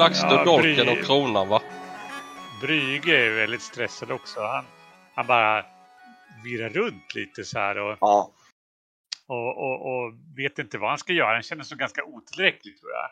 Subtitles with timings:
[0.00, 1.62] Blackster Ja, dolken och kronan va?
[2.60, 4.40] Brüge är väldigt stressad också.
[4.40, 4.64] Han,
[5.14, 5.66] han bara
[6.44, 8.32] virrar runt lite så här och, Ja.
[9.26, 11.32] och, och, och vet inte vad han ska göra.
[11.32, 13.10] Han känner sig ganska otillräcklig tror jag.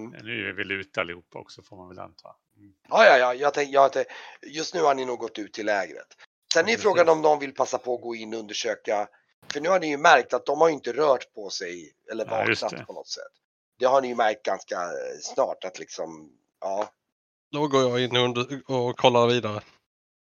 [0.00, 0.26] Mm.
[0.26, 2.28] Nu är vi väl ute allihopa också får man väl anta.
[2.56, 2.72] Mm.
[2.88, 3.34] Ja, ja, ja.
[3.34, 4.06] Jag tänk, jag tänk,
[4.46, 6.06] just nu har ni nog gått ut till lägret.
[6.52, 6.82] Sen är Precis.
[6.82, 9.08] frågan om någon vill passa på att gå in och undersöka.
[9.52, 12.30] För nu har ni ju märkt att de har inte rört på sig eller Ja,
[12.30, 12.84] vaknat det.
[12.86, 13.32] på något sätt.
[13.78, 16.90] Det har ni ju märkt ganska eh, snart att liksom, ja.
[17.52, 19.60] Då går jag in och, under, och kollar vidare.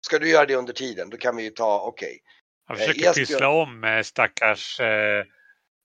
[0.06, 2.20] Ska du göra det under tiden, då kan vi ju ta, okej.
[2.66, 4.80] Han Eh, försöker Esbjörn- pyssla om eh, stackars,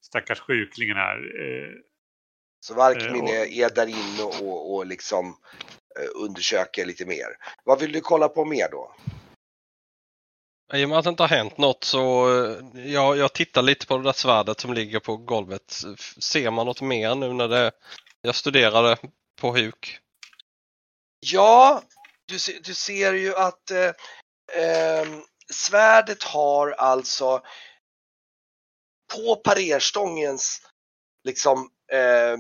[0.04, 1.18] stackars sjuklingen här.
[2.60, 5.36] Så Varkmin och- är, är där inne och, och, liksom
[6.14, 7.26] undersöker lite mer.
[7.64, 8.94] Vad vill du kolla på mer då?
[10.72, 13.86] I och med att det inte har hänt något så eh, jag, jag tittar lite
[13.86, 15.82] på det där svärdet som ligger på golvet.
[16.18, 17.72] Ser man något mer nu när det,
[18.22, 18.96] jag studerade
[19.40, 19.98] på huk?
[21.20, 21.82] Ja,
[22.26, 23.92] du, se, du ser ju att eh,
[24.62, 25.08] eh,
[25.52, 27.42] svärdet har alltså
[29.14, 30.62] på parerstångens
[31.24, 32.32] liksom eh,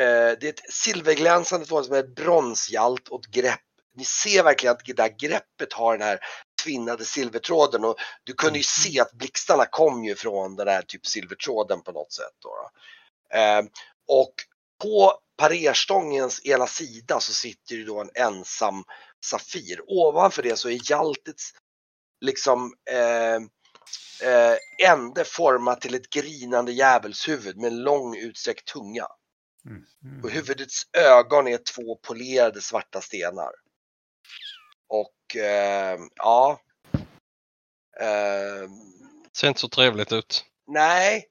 [0.00, 3.60] eh, det är ett silverglänsande som är ett bronsjalt och ett grepp.
[3.94, 6.18] Ni ser verkligen att det där greppet har den här
[6.64, 11.06] tvinnade silvertråden och du kunde ju se att blixtarna kom ju från den där typ
[11.06, 12.34] silvertråden på något sätt.
[12.38, 12.70] Då, då.
[13.38, 13.64] Eh,
[14.08, 14.34] och
[14.82, 18.84] på parerstångens ena sida så sitter ju då en ensam
[19.24, 19.80] Safir.
[19.86, 21.52] Ovanför det så är Hjaltets
[22.20, 23.36] liksom eh,
[24.30, 24.56] eh,
[24.90, 29.06] ände format till ett grinande djävulshuvud med en lång utsträckt tunga.
[29.66, 30.24] mm, mm.
[30.24, 33.52] Och huvudets ögon är två polerade svarta stenar.
[34.88, 36.60] Och eh, ja.
[38.00, 38.70] Eh,
[39.36, 40.44] Ser inte så trevligt ut.
[40.66, 41.28] nej.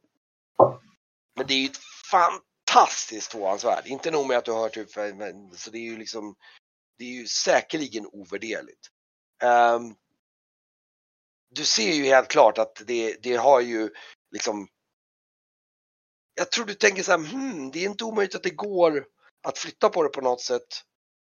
[1.35, 1.79] Men det är ju ett
[2.11, 3.87] fantastiskt tvåhandsvärd.
[3.87, 6.35] Inte nog med att du har upp, men- så det är ju liksom.
[6.97, 8.87] Det är ju säkerligen ovärderligt.
[9.43, 9.95] Ehm,
[11.49, 13.89] du ser ju helt klart att det, det har ju
[14.31, 14.67] liksom.
[16.35, 19.05] Jag tror du tänker så här, hmm, det är inte omöjligt att det går
[19.43, 20.67] att flytta på det på något sätt.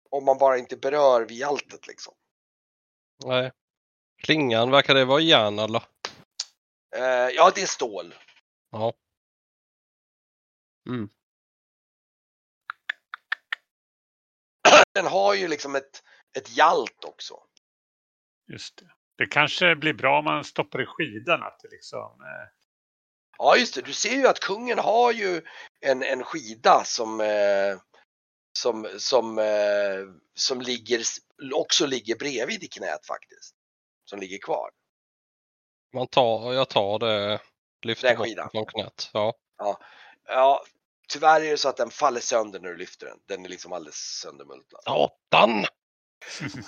[0.10, 2.14] Om man bara inte berör vid alltet liksom.
[3.26, 3.52] Nej.
[4.24, 5.84] Klingan, verkar det vara järn eller?
[6.96, 8.16] Eh, ja, det är stål.
[8.72, 8.94] Ja.
[10.90, 11.10] Mm.
[14.94, 16.04] Den har ju liksom ett,
[16.38, 17.44] ett jalt också.
[18.52, 18.92] Just det.
[19.16, 22.22] det kanske blir bra om man stoppar i skidan att det liksom...
[22.22, 22.58] Eh,
[23.38, 23.82] Ja, just det.
[23.82, 25.42] Du ser ju att kungen har ju
[25.82, 27.78] en, en skida som, eh,
[28.58, 29.46] som, som, eh,
[30.36, 31.02] som ligger,
[31.54, 33.56] också ligger bredvid i knät faktiskt.
[34.06, 34.70] Som ligger kvar.
[35.94, 37.40] Man tar, jag tar det,
[37.82, 38.50] lyfter Den skidan.
[38.52, 39.10] från knät.
[39.14, 39.34] Ja.
[40.28, 40.64] Ja,
[41.08, 43.20] tyvärr är det så att den faller sönder när du lyfter den.
[43.26, 44.82] Den är liksom alldeles söndermultnad.
[44.84, 45.66] Satan!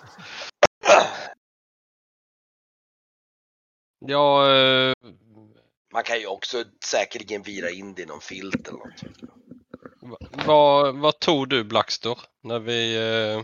[4.06, 4.94] Ja, eh,
[5.94, 9.04] Man kan ju också säkerligen vira in det i någon filt eller något.
[10.02, 12.18] Va- vad, vad tog du Blackster?
[12.44, 12.96] När vi...
[13.36, 13.44] Eh,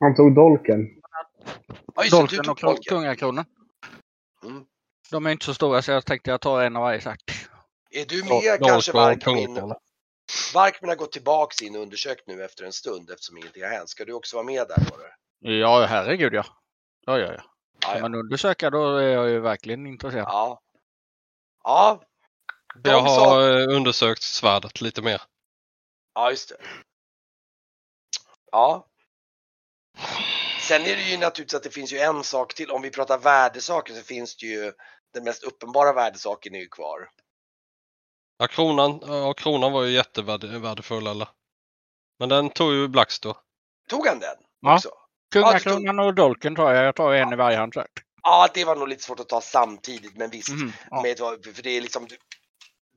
[0.00, 0.78] Han tog dolken.
[1.94, 2.82] Ja, just det, du Dolken och dolken.
[2.96, 3.44] kungakronan.
[4.44, 4.64] Mm.
[5.10, 7.18] De är inte så stora så jag tänkte jag tar en av varje sak.
[7.90, 9.74] Är du Dol- med dolk kanske Varkmin?
[10.54, 13.88] Varkmin har gått tillbaks in och undersökt nu efter en stund eftersom ingenting har hänt.
[13.88, 14.78] Ska du också vara med där?
[15.40, 16.44] Ja, herregud ja.
[17.06, 17.42] Ja, ja, ja.
[17.78, 20.24] Kan man undersöka då är jag ju verkligen intresserad.
[20.28, 20.60] ja.
[21.64, 22.02] Ja.
[22.74, 25.22] De Jag har eh, undersökt svärdet lite mer.
[26.14, 26.56] Ja, just det.
[28.52, 28.86] Ja.
[30.60, 32.70] Sen är det ju naturligtvis att det finns ju en sak till.
[32.70, 34.72] Om vi pratar värdesaker så finns det ju
[35.14, 37.10] den mest uppenbara värdesaken är ju kvar.
[38.38, 41.28] Ja, kronan, ja, kronan var ju jättevärdefull eller?
[42.18, 43.36] Men den tog ju Blackster.
[43.90, 44.74] Tog han den Ja.
[44.74, 44.90] också?
[45.32, 46.84] Kungakronan och dolken tar jag.
[46.84, 47.74] Jag tar en i varje hand.
[48.22, 50.48] Ja, det var nog lite svårt att ta samtidigt, men visst.
[50.48, 51.02] Mhm, ja.
[51.02, 52.08] Med, för det är liksom,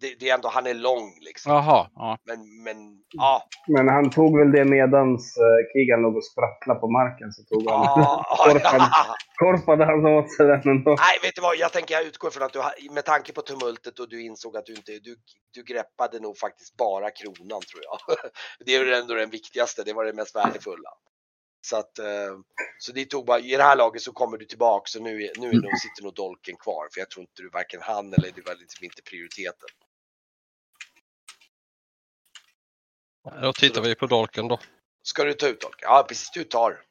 [0.01, 1.51] det, det är ändå, han är lång liksom.
[1.51, 2.17] Jaha, ja.
[2.23, 2.77] Men, men,
[3.11, 3.43] ja.
[3.67, 7.31] Men han tog väl det medans uh, Kigan låg och sprattlade på marken.
[7.31, 8.25] Så tog han, ja.
[8.45, 8.89] korpade,
[9.35, 10.89] korpade han åt sig den ändå.
[10.89, 11.55] Nej, vet du vad?
[11.57, 12.61] Jag tänker jag utgår från att du,
[12.91, 15.15] med tanke på tumultet och du insåg att du inte, du,
[15.53, 18.17] du greppade nog faktiskt bara kronan tror jag.
[18.65, 20.89] Det är väl ändå den viktigaste, det var det mest värdefulla.
[21.67, 22.33] Så att, eh,
[22.79, 25.31] så det tog bara, i det här laget så kommer du tillbaka och nu, är-
[25.41, 28.31] nu är nog, sitter nog dolken kvar för jag tror inte du varken han eller
[28.35, 29.69] det var liksom inte prioriteten.
[33.23, 34.59] Då tittar vi på dolken då.
[35.03, 35.79] Ska du ta ut dolken?
[35.89, 36.81] Ja precis, du tar.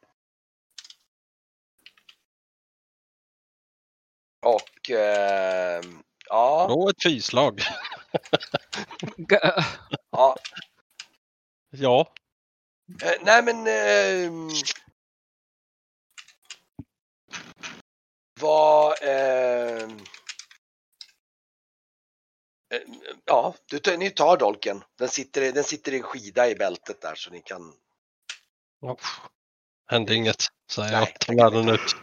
[4.46, 5.82] Och eh,
[6.26, 7.60] ja, Då ett fyslag.
[10.10, 10.36] ja,
[11.70, 12.12] Ja,
[13.02, 13.66] eh, nej men...
[13.66, 14.48] ehm,
[18.40, 19.02] vad...
[19.02, 19.88] eh,
[23.24, 24.84] ja, du, tar- ni tar dolken.
[24.98, 27.72] Den sitter, i- den sitter i en skida i bältet där så ni kan...
[28.80, 28.96] ja.
[29.86, 30.44] hände inget.
[30.70, 31.18] Säger Nej, jag.
[31.20, 31.96] Tar med den ut.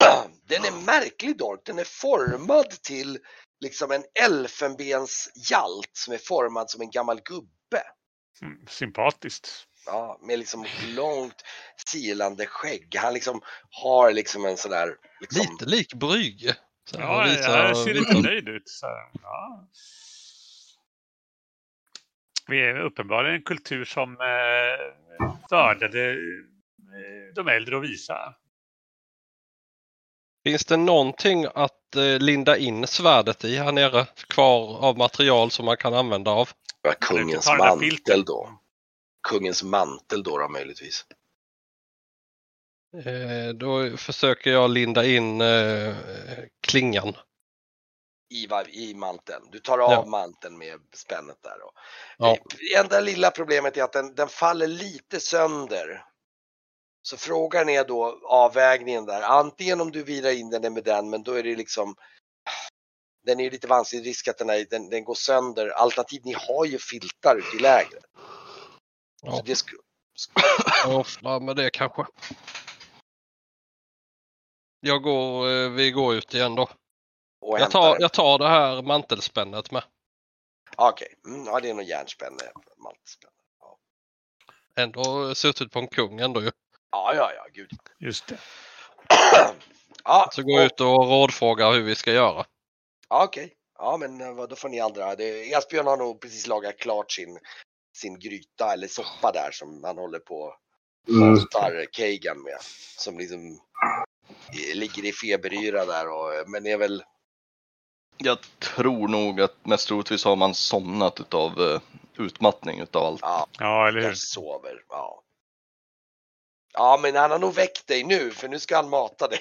[0.48, 1.60] Den är märklig dolk.
[1.64, 3.18] Den är formad till
[3.60, 7.82] liksom en elfenbenshjalt som är formad som en gammal gubbe.
[8.42, 9.66] Mm, sympatiskt.
[9.86, 11.42] Ja, med liksom långt
[11.86, 12.96] silande skägg.
[12.96, 14.96] Han liksom har liksom en sån där...
[15.20, 16.56] Liksom, Lite lik Brygge.
[16.90, 18.68] Så Ja, han visar- jag ser lite nöjd ut.
[18.68, 19.68] Så, här, ja.
[22.46, 28.34] Vi är uppenbarligen en kultur som eh, värdade eh, de äldre att visa.
[30.44, 34.06] Finns det någonting att eh, linda in svärdet i här nere?
[34.28, 36.48] Kvar av material som man kan använda av?
[36.82, 38.60] ja, kungens mantel då.
[39.28, 41.04] Kungens mantel då, då möjligtvis.
[42.96, 45.94] Eh, då försöker jag linda in eh,
[46.66, 47.16] klingan.
[48.34, 49.48] I, var- I manteln.
[49.52, 50.04] Du tar av Ja.
[50.06, 51.62] manteln med spännet där.
[51.64, 51.72] Och,
[52.18, 52.36] Ja.
[52.58, 56.04] Det enda lilla problemet är att den, den faller lite sönder.
[57.02, 59.22] Så frågan är då avvägningen där.
[59.22, 61.94] Antingen om du virar in den med den, men då är det liksom
[63.26, 65.68] den är lite vansklig risk att den, är, den, den går sönder.
[65.68, 68.04] Alternativt, ni har ju filtar ute i lägret.
[69.20, 69.70] Så Ja, det sk-
[70.84, 72.04] jag offrar med det kanske.
[74.80, 76.68] Jag går, eh, vi går ut igen då.
[77.40, 79.82] och Jag tar, jag tar det här mantelspännet med.
[80.76, 82.42] Okej, mm, ja, det är nog järnspänne.
[82.76, 83.32] maltspänne.
[84.76, 86.50] Ändå suttit på en kung ändå ju.
[86.90, 87.70] Ja, ja, ja, gud.
[87.98, 88.38] Just det.
[90.04, 92.44] ja, Så går jag ut och rådfrågar hur vi ska göra.
[93.08, 95.16] Ja, Okej, ja men eh, vad, då får ni andra.
[95.16, 97.38] Det, Esbjörn har nog precis lagat klart sin,
[97.96, 100.56] sin gryta eller soppa där som han håller på och
[101.08, 101.36] Mm.
[101.92, 102.58] Kagan med.
[102.98, 103.60] Som liksom
[104.74, 107.04] ligger i feberyra där och, men är väl,
[108.18, 111.80] Jag tror nog att mest troligtvis har man somnat utav eh,
[112.18, 113.20] utmattning utav allt.
[113.22, 114.08] ja, Ja, eller hur?
[114.08, 114.84] jag sover.
[114.88, 115.22] Ja.
[116.72, 119.40] ja, men han har nog väckt dig nu för nu ska han mata dig.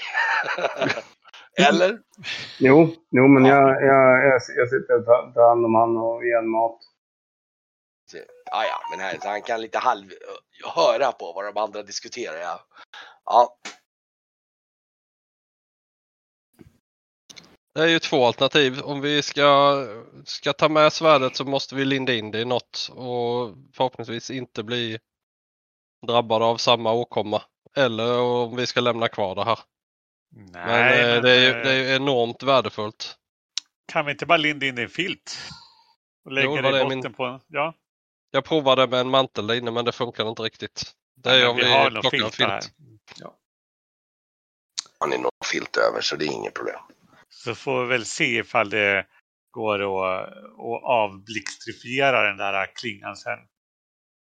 [1.68, 2.00] eller?
[2.60, 6.26] Jo, jo men jag, jag, jag, jag sitter och tar, tar hand om han och
[6.26, 6.80] ger en mat.
[8.52, 11.84] Ja, ja, men här, så han kan lite halv eh, höra på vad de andra
[11.84, 12.38] diskuterar.
[12.40, 12.60] Ja.
[13.26, 13.58] Ja,
[17.80, 18.82] Det är ju två alternativ.
[18.82, 19.76] Om vi ska,
[20.26, 24.64] ska ta med svärdet så måste vi linda in det i något och förhoppningsvis inte
[24.64, 25.00] bli
[26.08, 27.42] drabbade av samma åkomma.
[27.76, 29.60] Eller om vi ska lämna kvar det här.
[30.36, 33.16] Nej, Men, eh, det, är ju, eh, det är ju enormt värdefullt.
[33.92, 35.38] Kan vi inte bara linda in det i en filt?
[36.26, 37.40] Och lägga Jo, det i botten min- på en...
[37.48, 37.74] Ja,
[38.32, 40.94] Jag provade med en mantel där inne men det funkar inte riktigt.
[41.16, 42.62] Det är men om vi vi, har nog plockar en filtar här.
[42.62, 42.74] filt.
[45.00, 46.80] han är nog filt över så det är inget problem.
[47.30, 49.06] Så får vi väl se ifall det
[49.52, 53.40] går att, att avblixtrifiera den där klingan sen.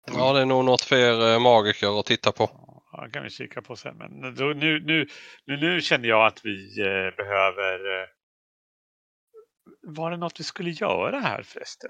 [0.08, 2.50] Ja, det är nog något för er eh, magiker att titta på.
[2.92, 3.98] Ja, det kan vi kika på sen.
[3.98, 5.08] Men då, nu, nu,
[5.46, 8.02] nu, nu känner jag att vi eh, behöver...
[8.02, 8.08] Eh,
[9.82, 11.90] var det något vi skulle göra här förresten?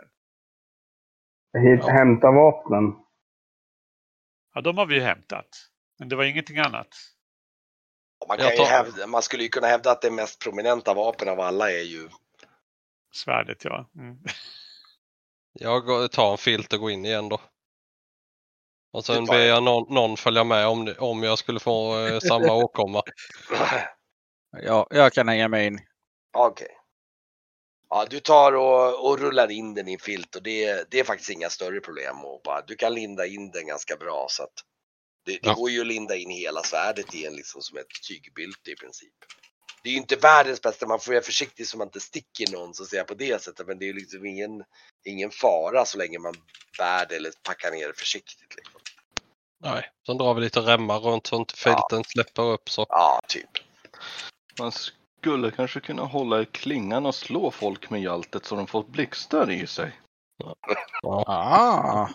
[1.57, 1.93] Hit, Ja.
[1.93, 2.83] Hämta vapnen.
[4.53, 5.47] Ja, de har vi ju hämtat.
[5.99, 6.87] Men det var ingenting annat.
[8.29, 11.29] Man, kan ju tar- hävda, man skulle ju kunna hävda att det mest prominenta vapen
[11.29, 12.09] av alla är ju
[13.13, 13.89] Svärdet, ja.
[13.95, 14.17] Mm.
[15.53, 17.41] Jag går- tar en filt och går in igen då.
[18.93, 22.53] Och sen ber jag någon, någon följa med om, om jag skulle få eh, samma
[22.63, 23.01] åkomma.
[24.57, 25.79] Ja, jag kan hänga med in.
[26.37, 26.75] Okej.
[27.89, 31.03] Ja, du tar och, och rullar in den i en filt och det, det är
[31.03, 32.25] faktiskt inga större problem.
[32.25, 34.53] Och bara, du kan linda in den ganska bra så att
[35.25, 35.53] det, det Ja.
[35.53, 39.13] går ju att linda in hela svärdet i en liksom som ett tygbylte i princip.
[39.83, 42.73] Det är ju inte världens bästa, man får vara försiktig så man inte sticker någon
[42.73, 43.67] så att säga på det sättet.
[43.67, 44.63] Men det är ju liksom ingen,
[45.05, 46.33] ingen fara så länge man
[46.77, 48.55] bär det eller packar ner det försiktigt.
[48.55, 48.81] Liksom.
[49.63, 52.85] Nej, sen drar vi lite remmar runt så inte filten släpper upp så.
[52.89, 53.49] Ja, typ.
[54.59, 58.83] Man skulle kanske kunna hålla i klingan och slå folk med hjältet så de får
[58.83, 59.99] blixtar i sig.
[61.03, 62.07] Ah,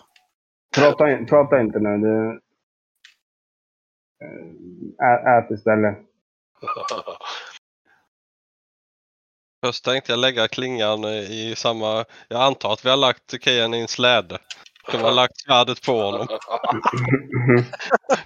[0.75, 1.97] Prata, in- prata inte nu.
[1.97, 2.39] Du, Eh,
[5.01, 5.97] ä, ät istället.
[9.65, 12.05] Först tänkte jag lägga klingan i samma...
[12.27, 14.37] Jag antar att vi har lagt Kean i en släde.
[14.91, 16.27] Så vi har lagt svärdet på honom.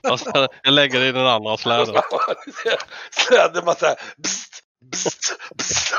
[0.64, 1.96] Jag lägger det i den andra släden.
[3.12, 5.94] Släden bara såhär bst, bst, bst.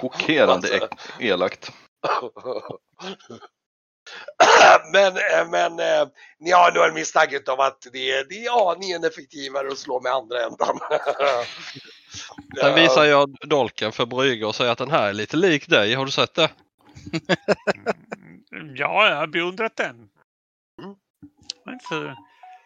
[0.00, 0.88] Chockerande
[1.20, 1.72] elakt.
[4.92, 6.08] Men, eh, men eh,
[6.40, 10.00] ni har nog en misstanke om att det är, det är aningen effektivare att slå
[10.00, 10.78] med andra ändan.
[12.60, 15.94] Sen visar jag dolken för Brygge och säger att den här är lite lik dig.
[15.94, 16.50] Har du sett det?
[18.52, 19.96] Mm, Ja, jag har beundrat den.
[20.82, 20.96] Mm.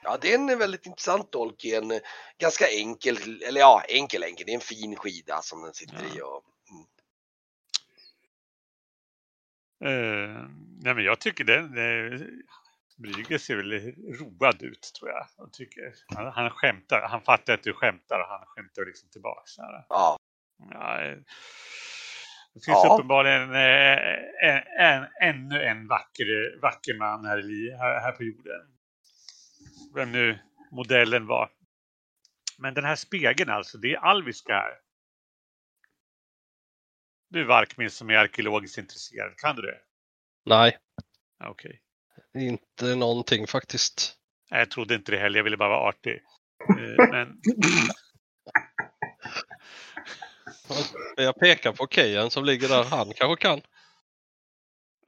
[0.03, 1.99] Ja, det är en väldigt intressant dolk i en eh,
[2.39, 6.21] ganska enkel, eller ja, enkel enkel, det är en fin skida som den sitter i.
[6.23, 6.43] Och,
[9.85, 10.49] Eh,
[10.83, 11.65] nej men jag tycker den...
[11.65, 12.21] Eh,
[13.39, 13.73] ser väl
[14.21, 15.27] road ut tror jag.
[15.37, 17.09] jag tycker, han, han skämtar.
[17.11, 19.09] Han fattar att du skämtar och han skämtar liksom
[19.59, 19.85] här.
[19.89, 20.19] ja,
[20.59, 21.15] Ja,
[22.55, 22.95] det finns Ja.
[22.95, 28.61] uppenbarligen eh, en, en, ännu en vacker, vacker man här, i, här, här på jorden.
[29.95, 30.39] Vem nu
[30.71, 31.51] modellen var.
[32.59, 34.73] Men den här spegeln alltså, det är alviska här.
[37.29, 39.79] Du Varkmin som är arkeologiskt intresserad, kan du det?
[40.45, 40.77] Nej,
[41.39, 41.81] Ja, Okej.
[42.35, 44.17] inte någonting faktiskt.
[44.51, 46.21] Nej, Jag trodde inte det heller, jag ville bara vara artig.
[46.79, 47.41] Eh, Men
[51.17, 52.85] Jag pekar på Kejan som ligger där.
[52.85, 53.61] Han kanske kan.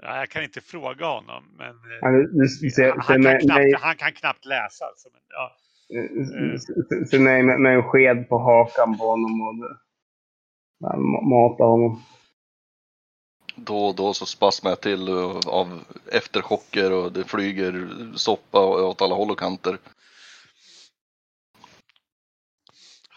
[0.02, 1.54] ja, jag kan inte fråga honom.
[1.58, 4.84] Men eh, han, kan knappt, han kan knappt läsa.
[4.84, 5.56] Alltså, men, ja.
[6.58, 9.54] ser- ser mig med, med en sked på hakan på honom och
[10.78, 12.02] ja, mata honom.
[13.54, 19.02] Då och då så spasmar jag till eh, av efterchocker och det flyger soppa åt
[19.02, 19.78] alla håll och kanter.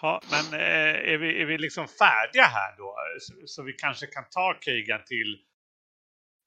[0.02, 2.96] Ja, men eh, är, vi, är vi liksom färdiga här då?
[3.20, 5.38] Så, så vi kanske kan ta Kegan till,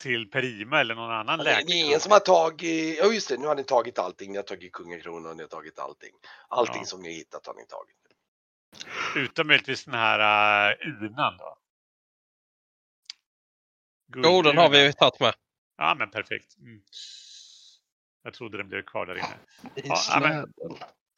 [0.02, 1.64] till Perima eller någon annan det, läkare?
[1.66, 4.37] det är ingen som har tagit, ja just det, nu har ni tagit allting, ni
[4.37, 6.12] har tagit kungakronan och ni har tagit allting.
[6.49, 6.85] Allting Ja.
[6.87, 7.97] som ni har hittat har ni tagit.
[9.16, 11.58] Utom möjligtvis den här uh, urnan då?
[14.16, 14.92] Jo, den har vi Guldurnan.
[14.92, 15.34] tagit med.
[15.76, 16.58] Ja, men perfekt.
[16.58, 16.82] Mm.
[18.22, 19.38] Jag trodde den blev kvar där inne.
[19.74, 20.76] Ja, ja.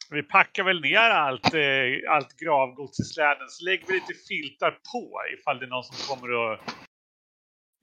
[0.09, 4.71] Vi packar väl ner allt, eh, allt gravgods i släden så lägger vi lite filtar
[4.71, 6.59] på ifall det är någon som kommer och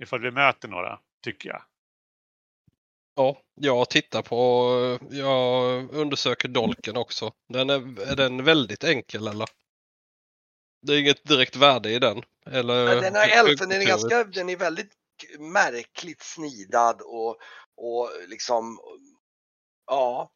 [0.02, 1.62] ifall vi möter några, tycker jag.
[3.16, 4.38] Ja, jag tittar på,
[5.10, 7.32] jag undersöker dolken också.
[7.48, 9.48] Den är, är den väldigt enkel eller?
[10.86, 12.22] Det är inget direkt värde i den.
[12.46, 14.92] Eller, Men den här elfen, den är ganska, den är väldigt
[15.38, 17.36] märkligt snidad och,
[17.76, 18.78] och liksom,
[19.86, 20.30] ja.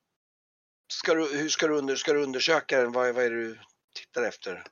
[0.93, 2.93] Ska du, hur ska du, under, ska du undersöka den?
[2.93, 3.59] Vad, är- vad är det du
[3.95, 4.65] tittar efter?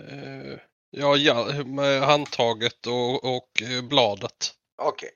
[0.00, 0.58] Eh,
[0.94, 4.54] Ja, ja, med handtaget och, och eh, bladet.
[4.82, 5.10] Okej.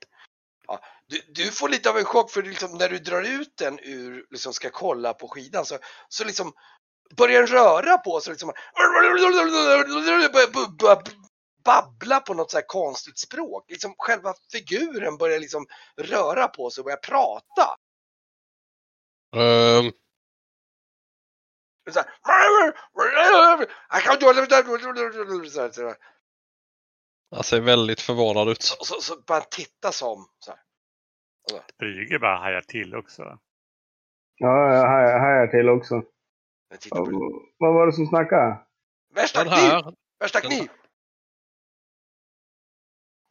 [0.67, 3.79] Ja, du, du får lite av en chock för liksom, när du drar ut den
[3.79, 5.77] ur, liksom ska kolla på skidan så,
[6.09, 6.53] så liksom
[7.15, 8.31] börjar röra på sig.
[8.31, 8.53] Liksom,
[10.79, 11.03] börjar
[11.65, 13.65] babbla på något så här konstigt språk.
[13.71, 15.65] Liksom själva figuren börjar liksom
[16.01, 17.75] röra på sig och börja prata.
[19.35, 19.91] Ehm,
[21.91, 22.09] Så här,
[27.29, 28.61] jag ser väldigt förvånad ut.
[28.61, 30.59] Så, så, så börjar han titta som så här.
[31.79, 33.23] Brygge bara hajar till också.
[34.35, 36.03] Ja, jag hajar hajar till också.
[36.69, 37.51] Jag tittar på det.
[37.57, 38.59] Vad var det som snackade?
[39.13, 39.69] Värsta Den kniv!
[39.69, 40.69] här, Värsta den kniv!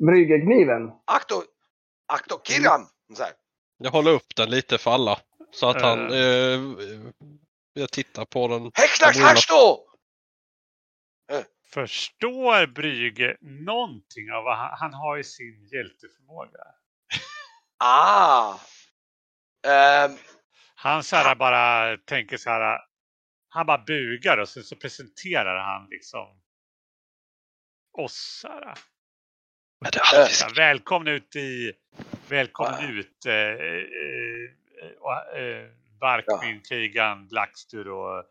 [0.06, 0.90] Bryggerkniven?
[1.04, 1.42] Akto!
[2.06, 2.40] Akto!
[3.16, 3.32] Så här.
[3.78, 5.18] jag håller upp den lite för alla.
[5.50, 6.18] Så att han, Eh.
[6.18, 6.60] eh,
[7.72, 8.62] jag tittar på den.
[9.00, 9.82] Jag borde- Hackstå!
[11.72, 16.58] Förstår Brygge någonting av vad han, han har i sin hjälteförmåga?
[17.78, 18.58] Ah!
[19.66, 20.16] Ehm,
[20.74, 22.78] Han så här bara tänker så här.
[23.56, 26.40] Han bara bugar och sen så presenterar han liksom
[27.92, 28.44] oss.
[29.92, 31.72] Ja, välkommen ut i...
[32.28, 33.26] Välkommen ut.
[33.26, 34.50] Eh, eh,
[35.42, 35.70] eh,
[36.00, 38.24] Barkmin, Kegan, Blackstur och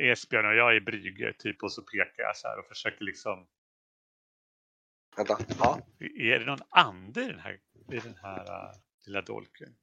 [0.00, 3.46] Esbjörn och jag är Brygge typ och så pekar jag så här och försöker liksom.
[5.16, 5.38] vänta.
[5.58, 5.80] Ja.
[6.00, 7.60] Är det någon ande i den här,
[7.92, 8.74] i den här uh,
[9.06, 9.74] lilla dolken?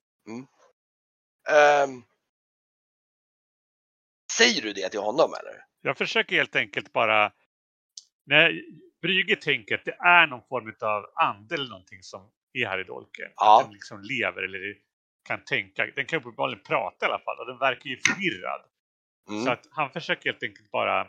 [1.49, 2.03] Ehm,
[4.39, 5.63] säger du det till honom eller?
[5.81, 7.31] Jag försöker helt enkelt bara...
[8.25, 8.61] När
[9.01, 12.83] Brygge tänker att det är någon form av ande eller någonting som är här i
[12.83, 13.31] dolken.
[13.35, 13.59] Ja.
[13.59, 14.75] Att den liksom lever eller
[15.27, 15.85] kan tänka.
[15.95, 18.61] Den kan uppenbarligen prata i alla fall och den verkar ju förvirrad.
[19.29, 19.45] Mm.
[19.45, 21.07] Så att han försöker helt enkelt bara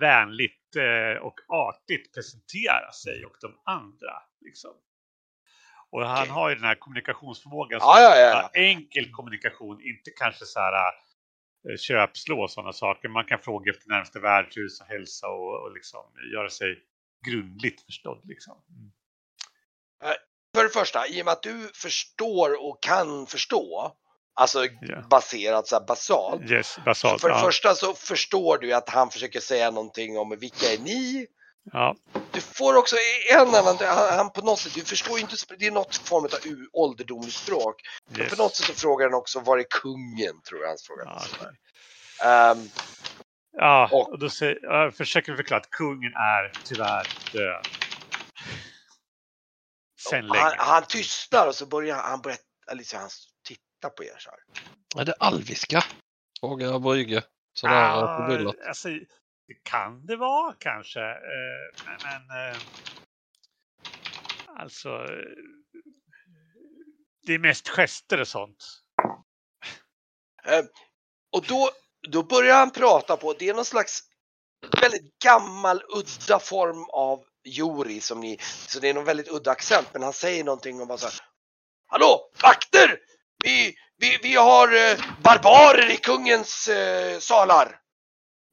[0.00, 4.22] vänligt eh, och artigt presentera sig och de andra.
[4.40, 4.74] Liksom.
[5.90, 6.30] Och han Okej.
[6.30, 7.80] har ju den här kommunikationsförmågan.
[7.82, 8.50] Ja, ja, ja.
[8.60, 10.92] Enkel kommunikation, inte kanske så här
[11.78, 13.08] köpslå och sådana saker.
[13.08, 16.00] Man kan fråga efter närmaste värdshus och hälsa och, och liksom
[16.34, 16.78] göra sig
[17.26, 18.20] grundligt förstådd.
[18.24, 18.54] Liksom.
[18.70, 18.92] Mm.
[20.54, 23.92] För det första, i och med att du förstår och kan förstå,
[24.34, 25.02] alltså Ja.
[25.10, 26.50] baserat så här basalt.
[26.50, 27.20] Yes, basalt.
[27.20, 27.44] För det ja.
[27.44, 31.26] första så förstår du att han försöker säga någonting om vilka är ni?
[31.72, 31.96] Ja.
[32.32, 32.96] Du får också
[33.32, 36.24] en annan, han, han på något sätt, du förstår ju inte, det är något form
[36.24, 37.80] av u- ålderdomligt språk.
[38.10, 38.30] Men Yes.
[38.36, 40.42] på något sätt så frågar han också, var är kungen?
[40.48, 41.02] Tror jag hans fråga.
[41.04, 41.58] Ja, okej.
[42.30, 42.68] Ehm,
[43.58, 47.66] Ja, Och- och då säger, jag försöker förklara att kungen är tyvärr död.
[50.10, 50.38] Sen länge.
[50.40, 52.38] han, han tystnar och så börjar han, börjar,
[52.72, 53.08] liksom, han
[53.48, 54.38] titta på er så här.
[55.00, 55.84] Är det alviska?
[56.40, 57.22] Frågar Brygge.
[57.54, 58.88] Sådär Ah, alltså,
[59.46, 61.00] det kan det vara kanske.
[61.00, 62.56] Eh, men, men eh,
[64.56, 64.88] alltså.
[64.88, 65.08] Eh,
[67.26, 68.64] det är mest gester och sånt.
[71.32, 71.70] Och då,
[72.08, 74.02] då börjar han prata på, det är någon slags
[74.80, 79.88] väldigt gammal udda form av Jori som ni, så det är någon väldigt udda accent,
[79.92, 81.14] men han säger någonting om bara så här.
[81.86, 82.98] Hallå, vakter!
[83.44, 87.80] Vi, vi, vi har eh, barbarer i kungens eh, salar.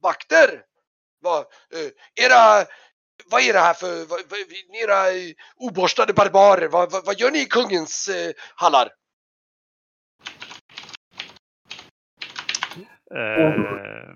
[0.02, 0.64] Vakter!
[1.24, 1.40] Vad,
[1.74, 2.66] eh, era,
[3.26, 4.40] vad är det här för, vad, vad,
[4.84, 8.90] era eh, oborstade barbarer, vad, vad, vad gör ni i kungens eh, hallar?
[13.16, 14.16] Eh,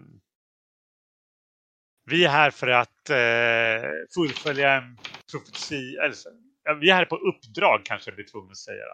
[2.05, 4.97] vi är här för att eh, fullfölja en
[5.31, 5.95] profeti.
[6.03, 6.29] Eller, så-
[6.63, 8.85] ja, vi är här på uppdrag kanske jag blir tvungen att säga.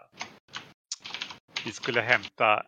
[1.64, 2.66] Vi skulle hämta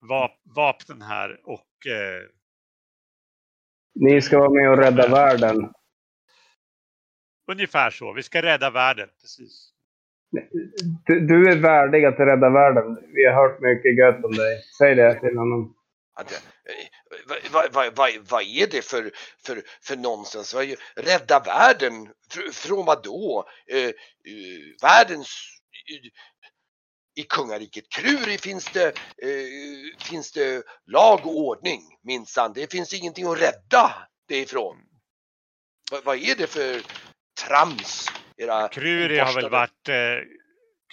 [0.00, 2.22] vap vapnen här och eh,
[4.00, 5.72] Ni ska vara med och rädda världen.
[7.52, 8.12] ungefär så.
[8.12, 9.08] Vi ska rädda världen.
[9.20, 9.72] Precis.
[11.06, 12.98] Du, du är värdig att rädda världen.
[13.14, 14.62] Vi har hört mycket gött om dig.
[14.78, 15.74] Säg det till honom.
[16.20, 16.24] Eh,
[17.28, 19.10] Vad vad- vad- vad- vad är det för,
[19.46, 20.54] för, för nonsens?
[20.54, 22.08] Vad är, rädda världen?
[22.32, 23.44] Fr, från vad då?
[23.72, 23.92] Eh, eh,
[24.82, 25.28] världens...
[27.16, 28.86] I, kungariket Kruri finns det,
[29.22, 32.52] eh, finns det lag och ordning minsann.
[32.52, 34.76] Det finns ingenting att rädda det ifrån.
[35.90, 36.82] Vad, vad är det för
[37.46, 38.06] trams?
[38.36, 39.94] Era Kruri har väl varit eh,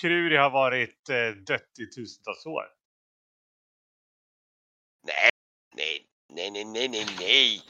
[0.02, 2.64] Kruri har varit eh, dött i tusentals år.
[5.08, 5.30] Nej,
[5.76, 7.62] nej, nej, nej, nej, nej, nej.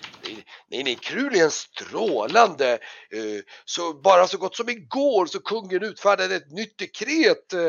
[0.71, 2.71] Nej, nej, Krul är en strålande.
[3.12, 7.54] eh, Så bara så gott som igår så kungen utfärdade ett nytt dekret.
[7.54, 7.60] eh,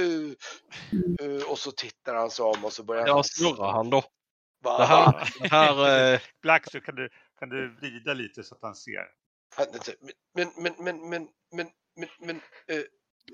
[0.00, 3.24] eh, Och så tittar han sig om och så börjar Ja, han...
[3.24, 4.02] snurrar han då?
[4.64, 4.78] Va?
[4.78, 7.08] Det här, det här eh, Blackstone, kan du,
[7.38, 9.06] kan du vrida lite så att han ser?
[10.34, 12.36] Men, men, men, men, men, men, men,
[12.68, 12.82] eh,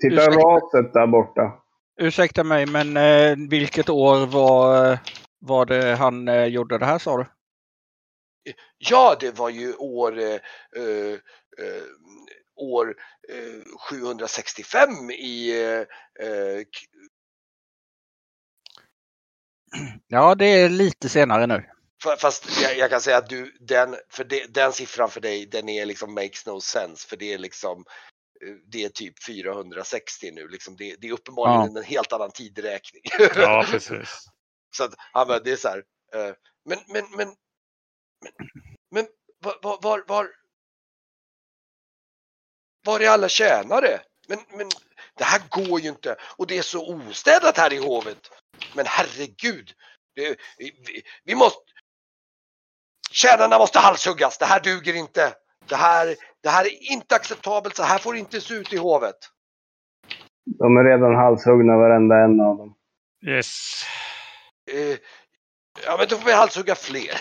[0.01, 1.61] Titta raset där borta.
[2.01, 4.97] Ursäkta mig, men eh, vilket år var,
[5.47, 7.25] var det han eh, gjorde det här sa du?
[8.77, 10.39] Ja, det var ju år, eh,
[10.77, 11.13] eh,
[11.61, 11.83] eh,
[12.55, 12.95] år
[13.29, 15.79] eh, 765 i eh,
[16.27, 16.91] eh, k-
[20.07, 21.69] Ja, det är lite senare nu.
[22.03, 25.45] Fa- Fast jag, jag kan säga att du, den, för det, den siffran för dig,
[25.45, 27.07] den är liksom makes no sense.
[27.07, 27.85] För det är liksom,
[28.45, 30.47] eh, det är typ 460 nu.
[30.47, 33.01] Liksom det, det är uppenbarligen en helt annan tidräkning.
[33.35, 34.25] Ja, precis.
[34.75, 35.83] Så att, ja, men det är så här.
[36.13, 36.33] eh,
[36.65, 37.27] Men, men, men,
[38.21, 38.35] men,
[38.91, 39.07] men
[39.43, 40.29] var, var, var, var,
[42.85, 44.01] var är alla tjänare?
[44.27, 44.69] Men, men
[45.17, 48.31] det här går ju inte och det är så ostädat här i hovet.
[48.75, 49.71] Men herregud,
[50.15, 50.71] det, vi,
[51.23, 51.61] vi måste...
[53.11, 55.33] Tjänarna måste halshuggas, det här duger inte.
[55.67, 58.77] Det här, det här är inte acceptabelt, så här får det inte se ut i
[58.77, 59.15] hovet.
[60.59, 62.75] De är redan halshuggna varenda en av dem.
[63.27, 63.83] Yes.
[64.71, 64.97] Eh,
[65.85, 67.15] ja, men då får vi halshugga fler.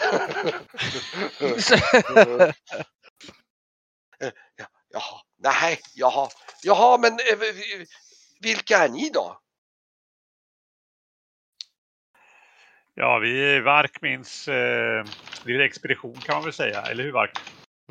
[4.21, 6.29] Eh, ja, jaha, nej, jaha,
[6.63, 7.87] jaha, men eh, vi- vi-
[8.41, 9.41] vilka är ni då?
[12.95, 15.05] Ja, vi är Varkmins eh,
[15.45, 16.83] lilla expedition kan man väl säga.
[16.83, 17.39] Eller hur Vark?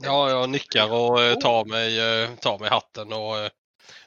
[0.02, 3.50] Ja, jag nickar och eh, tar mig, eh, tar mig hatten och eh,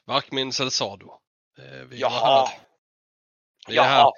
[0.05, 1.19] Varkmin Selsado.
[1.59, 2.59] Eh, vi Jaha, här.
[3.69, 4.13] Vi är här.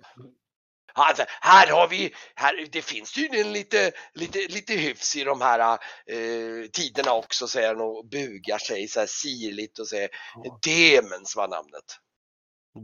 [0.99, 5.79] Alltså, här har vi, här, det finns tydligen lite, lite, lite hyfs i de här
[6.07, 10.11] eh, tiderna också, säger han och bugar sig så här sirligt och säger
[10.63, 11.85] Demens var namnet.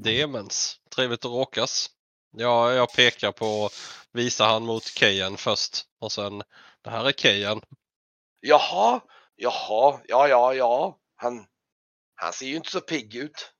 [0.04, 0.76] Demens.
[0.94, 1.90] Trevligt att råkas.
[2.36, 3.70] Ja, jag pekar på,
[4.12, 6.42] visar han mot Kejan först och sen,
[6.82, 7.60] det här är Kejan.
[8.40, 9.00] Jaha,
[9.36, 10.98] jaha, ja, ja, ja.
[11.16, 11.46] Han,
[12.14, 13.52] han ser ju inte så pigg ut.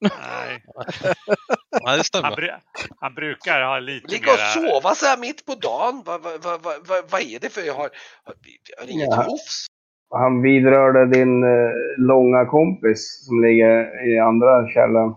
[0.00, 0.64] Nej,
[1.84, 2.60] Nej, det han, bru-
[3.00, 4.70] han brukar ha lite Ligga och mera...
[4.70, 6.02] sova så här mitt på dagen.
[6.06, 7.90] Vad vad vad vad vad- vad är det för, jag har,
[8.24, 8.34] har,
[8.88, 9.22] inget Ja.
[9.22, 9.66] hofs?
[10.10, 15.16] Han vidrörde din eh, långa kompis som ligger i andra källan.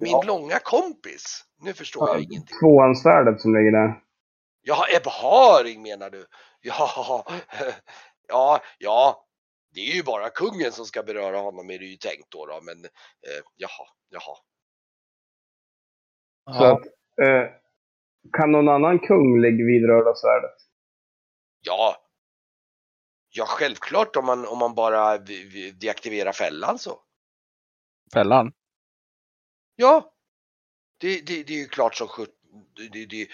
[0.00, 1.44] Min långa kompis?
[1.62, 2.56] Nu förstår jag ingenting.
[2.62, 3.94] Tvåhandsvärdet som ligger där.
[4.62, 6.26] Jaha, Ebbe Haring menar du?
[6.60, 7.24] Ja,
[8.28, 9.24] ja, ja.
[9.74, 12.46] Det är ju bara kungen som ska beröra honom är det ju tänkt då.
[12.46, 14.36] då men eh, jaha, jaha.
[16.52, 16.86] Så att,
[17.22, 17.50] eh,
[18.32, 20.56] kan någon annan kunglig vidröra svärdet?
[21.60, 21.96] Ja.
[23.30, 25.18] Ja, självklart om man, om man bara
[25.80, 27.00] deaktiverar fällan så.
[28.12, 28.52] Fällan.
[29.76, 30.14] Ja.
[31.00, 32.34] Det, det, det är ju klart som sjut...
[32.76, 33.28] Det, det,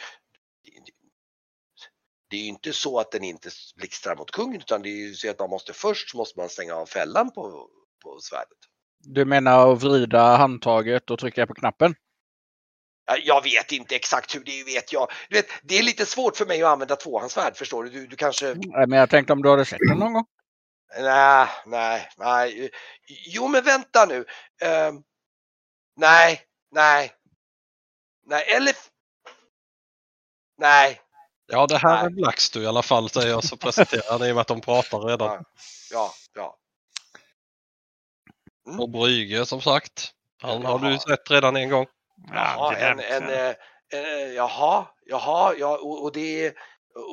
[2.30, 5.14] det, är ju inte så att den inte blixtrar mot kungen utan det är ju
[5.14, 7.68] så att man måste först måste man stänga av fällan på,
[8.02, 8.58] på svärdet.
[8.98, 11.94] Du menar att vrida handtaget och trycka på knappen?
[13.06, 15.08] Ja, Jag vet inte exakt hur det är, vet jag.
[15.28, 17.90] Du vet, det är lite svårt för mig att använda tvåhandsvärd, förstår du?
[17.90, 18.54] Du, du kanske...
[18.54, 20.26] Nej, Men jag tänkte om du hade sett den någon gång?
[20.98, 22.70] Nej, nej, nej.
[23.26, 24.24] Jo, men vänta nu.
[24.62, 25.02] Ehm,
[25.96, 26.40] nej,
[26.70, 27.12] nej.
[28.26, 28.74] Nej, eller...
[30.58, 31.00] Nej,
[31.46, 32.12] Ja, det här är Nej.
[32.12, 34.98] Blackstu i alla fall, säger jag så presenterar han i och med att de pratar
[34.98, 35.44] redan.
[35.92, 36.56] ja, ja.
[38.78, 40.10] Och Brygge som sagt.
[40.42, 41.86] Han har du sett redan en gång.
[42.16, 43.30] Jaha, en, glämt, en, ja.
[43.30, 43.54] eh,
[43.92, 46.54] eh, jaha, jaha, ja, och, och, det, är-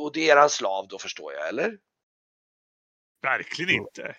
[0.04, 1.78] och det är en slav då förstår jag, eller?
[3.24, 4.16] Verkligen inte.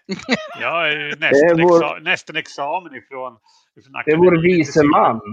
[0.61, 3.39] Jag är ju nästan, är vår- exa nästan examen ifrån,
[3.81, 5.21] ifrån Det är vår vise man.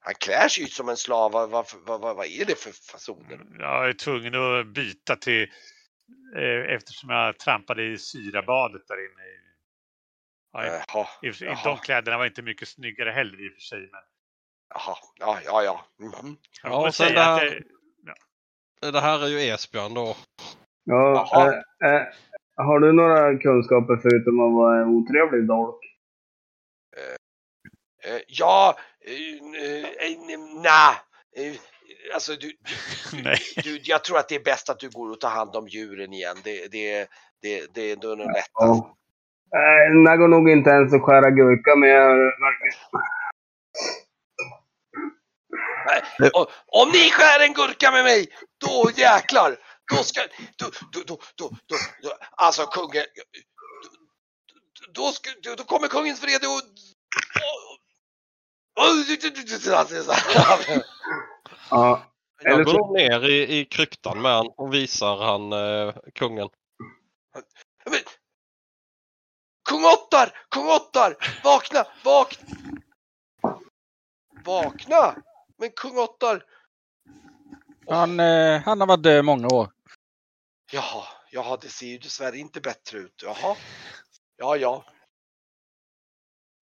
[0.00, 3.46] Han klär sig ut som en slav, vad, vad, vad, vad, är det för fasoner?
[3.58, 5.42] Jag är tvungen att byta till
[6.36, 9.47] eh, eftersom jag trampade i syrabadet där inne.
[10.52, 11.64] Ja, Jaha, i sig, jaha.
[11.64, 13.80] de kläderna var inte mycket snyggare heller i och för sig.
[13.80, 14.00] Men
[14.74, 15.86] jaha, ja, ja, ja.
[15.96, 17.62] Jag Ja, och sen säga att det
[18.80, 20.16] det, Det här är ju Esbjörn då.
[20.84, 22.02] Ja, eh, eh,
[22.56, 25.84] har du några kunskaper förutom att vara en otrevlig dolk?
[28.26, 31.60] Ja, eh, eh, nej.
[32.14, 32.52] Alltså, du,
[33.22, 33.38] nej.
[33.64, 36.12] du, jag tror att det är bäst att du går och tar hand om djuren
[36.12, 36.36] igen.
[36.44, 37.08] Det, det,
[37.42, 38.50] det, det är då nog lättast.
[38.54, 38.97] Ja.
[39.56, 42.02] Eh, det går nog inte ens att skära gurka med.
[45.86, 46.30] Nej,
[46.66, 48.26] om ni skär en gurka med mig,
[48.64, 49.56] då jäklar,
[49.90, 50.20] då ska,
[50.56, 53.04] då, då, då, då, då, då alltså kungen,
[54.80, 56.62] då, då, ska, då, då kommer kungens vrede och,
[61.70, 62.02] Ja,
[62.42, 66.48] Jag går ner i, i kryptan med han och visar han eh, kungen.
[67.84, 68.00] Men,
[69.68, 70.32] Kung Ottar!
[70.48, 71.16] Kung Ottar!
[71.44, 71.86] Vakna!
[72.04, 72.38] Vakna!
[74.44, 75.22] Vakna!
[75.58, 76.44] Men kung Ottar!
[77.88, 79.70] Han, eh, han har varit död många år.
[80.72, 83.22] Jaha, jaha, det ser ju dessvärre inte bättre ut.
[83.22, 83.56] Jaha.
[84.36, 84.84] Ja, ja.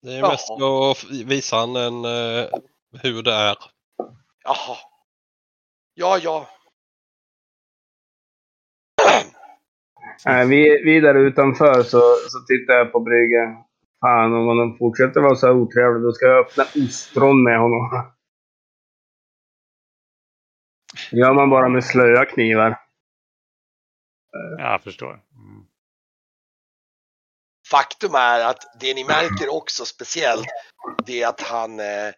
[0.03, 0.31] Det är Jaha.
[0.31, 2.49] mest att visa han en, eh,
[3.03, 3.57] hur det är.
[4.45, 4.77] Jaha.
[5.95, 6.49] Ja, ja.
[10.25, 13.65] Nej, vi, vi där utanför så, så tittar jag på bryggan.
[14.01, 18.13] Fan, om han fortsätter vara så här otrevlig då ska jag öppna ostron med honom.
[21.11, 22.81] Det gör man bara med slöa knivar.
[24.59, 25.13] Jag förstår.
[25.13, 25.67] Mm.
[27.71, 30.47] Faktum är att det ni märker också speciellt,
[31.07, 32.13] det är att han eh,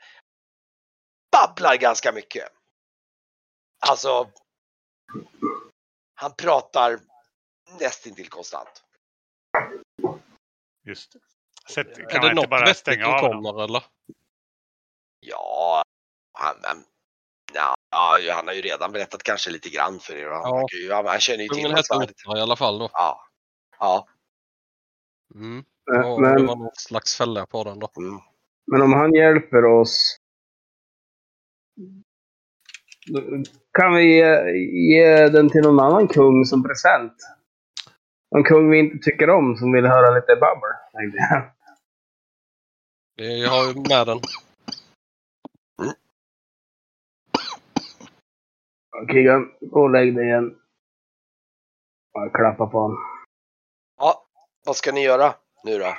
[1.32, 2.44] babblar ganska mycket.
[3.88, 4.28] Alltså,
[6.14, 6.98] han pratar
[7.80, 8.82] nästintill konstant.
[10.84, 11.18] Just det.
[11.72, 13.84] Sätt, Är kan det man inte något bara vettigt stänga som kommer eller?
[15.20, 15.82] Ja,
[16.32, 16.84] han, han,
[17.52, 20.30] ja, ja, han har ju redan berättat kanske lite grann för er.
[20.30, 20.94] Han, Ja.
[20.96, 22.10] han, han känner ju till svärdet.
[22.26, 22.90] Ottar i alla fall då.
[22.92, 23.28] Ja.
[23.78, 24.08] Ja.
[25.34, 25.64] Mm.
[25.94, 27.90] Eh, Och det Men, var någon slags fälla på den då.
[27.96, 28.20] Mm.
[28.66, 30.16] men om han hjälper oss.
[33.78, 34.50] Kan vi ge,
[34.96, 37.12] ge den till någon annan kung som present?
[38.36, 40.70] En kung vi inte tycker om som vill höra lite babbel.
[40.92, 41.50] tänkte jag.
[43.16, 44.20] Vi har ju med den.
[49.10, 50.54] Kigan, gå och lägg dig igen.
[52.12, 52.98] Jag klappar på honom.
[53.98, 54.26] ja,
[54.66, 55.94] vad ska ni göra nu då?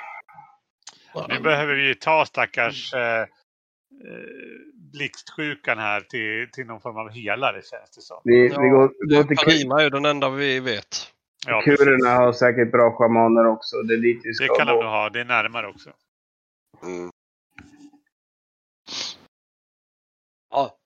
[1.28, 3.26] Nu behöver vi ju ta stackars eh, eh,
[4.92, 8.20] blixtsjukan här till, till någon form av helare känns det som.
[8.24, 11.12] Vi, Ja, vi går, går till Karima är ju den enda vi vet.
[11.46, 13.76] Ja, Kurerna har säkert bra schamaner också.
[13.82, 15.10] Det är dit vi ska det kan de ha.
[15.10, 15.90] Det är närmare också.
[16.82, 17.10] Mm.
[20.50, 20.76] Ja,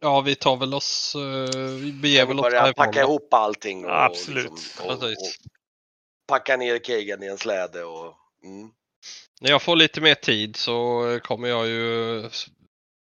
[0.00, 1.14] Ja, vi tar väl oss...
[1.14, 3.84] eh, Vi beger väl oss Börja härifrån packa ihop allting.
[3.84, 4.44] Och, Absolut.
[4.50, 5.36] liksom, och, och Precis.
[6.28, 8.14] packa ner Kagan i en släde och...
[8.44, 8.70] Mm.
[9.40, 12.22] När jag får lite mer tid så kommer jag ju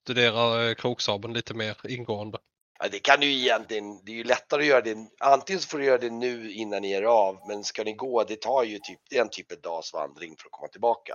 [0.03, 2.37] studera eh, kroksabeln lite mer ingående.
[2.79, 5.67] Ja, det kan du ju egentligen, det är ju lättare att göra det, antingen så
[5.67, 8.63] får du göra det nu innan ni är av, men ska ni gå, det tar
[8.63, 11.13] ju typ en typ av dags vandring för att komma tillbaka.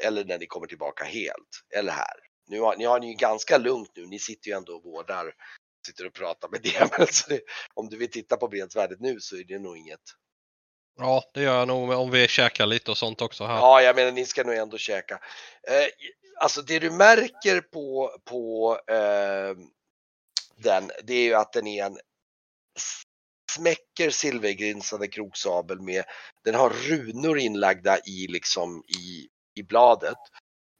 [0.00, 2.14] Eller när ni kommer tillbaka helt, eller här.
[2.46, 5.34] Nu har ni har ni ju ganska lugnt nu, ni sitter ju ändå och vårdar,
[5.86, 6.62] sitter och pratar med
[6.98, 7.40] det, så det,
[7.74, 10.00] om du vill titta på bredsvärdet nu så är det nog inget.
[10.96, 13.56] Ja, det gör jag nog om vi käkar lite och sånt också här.
[13.56, 15.14] Ja, jag menar ni ska nog ändå käka.
[15.68, 15.86] Eh,
[16.40, 19.56] alltså det du märker på, på eh,
[20.56, 21.98] den, det är ju att den är en
[23.52, 26.04] smäcker silvergrinsade kroksabel med,
[26.44, 29.28] den har runor inlagda i liksom i,
[29.60, 30.18] i bladet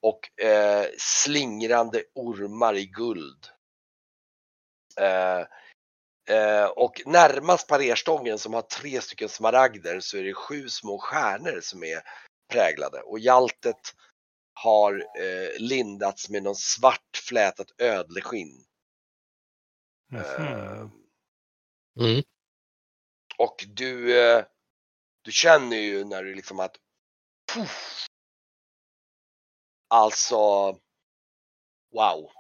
[0.03, 3.47] och eh, slingrande ormar i guld.
[5.01, 5.47] Eh,
[6.37, 11.61] eh, och närmast parerstången som har tre stycken smaragder så är det sju små stjärnor
[11.63, 12.03] som är
[12.53, 13.95] präglade och hjaltet
[14.55, 18.65] har eh, lindats med någon svart flätat ödleskinn.
[20.17, 20.89] Eh,
[22.01, 22.23] Mm.
[23.39, 24.45] och du, eh,
[25.23, 26.77] du känner ju när du liksom att
[27.55, 28.07] puff,
[29.89, 30.37] Alltså
[31.95, 32.31] Wow.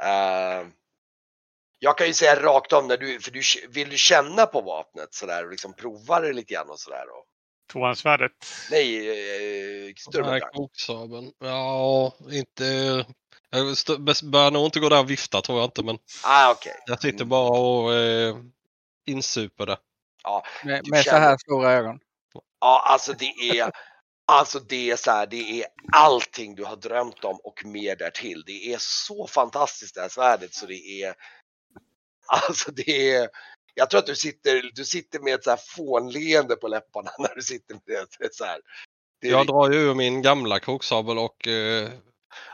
[0.00, 0.68] Eh,
[1.78, 5.14] jag kan ju säga rakt om när du, för du vill du känna på vapnet
[5.14, 7.04] sådär och liksom prova det lite grann och sådär.
[7.10, 7.24] Och,
[7.72, 8.32] Tvåhandsvärdet.
[8.70, 9.08] nej,
[9.88, 10.40] eh, större.
[11.38, 13.06] Ja, inte...
[13.54, 13.76] Jag
[14.30, 16.72] börjar nog inte gå där och vifta tror jag inte men Ah, okej.
[16.86, 18.36] jag sitter bara och eh,
[19.06, 19.78] insuper det.
[20.64, 21.98] Med, Du med så känner- här stora ögon.
[22.60, 23.70] Ja, alltså det är,
[24.26, 28.42] alltså det är så här, det är allting du har drömt om och mer därtill.
[28.46, 31.14] Det är så fantastiskt det här svärdet så det är,
[32.26, 33.28] alltså det är,
[33.74, 37.34] jag tror att du sitter, du sitter med ett så här fånleende på läpparna när
[37.34, 38.34] du sitter med det.
[38.34, 38.60] så här.
[39.20, 41.90] Det är, Jag drar ju ur min gamla kroksabel och eh,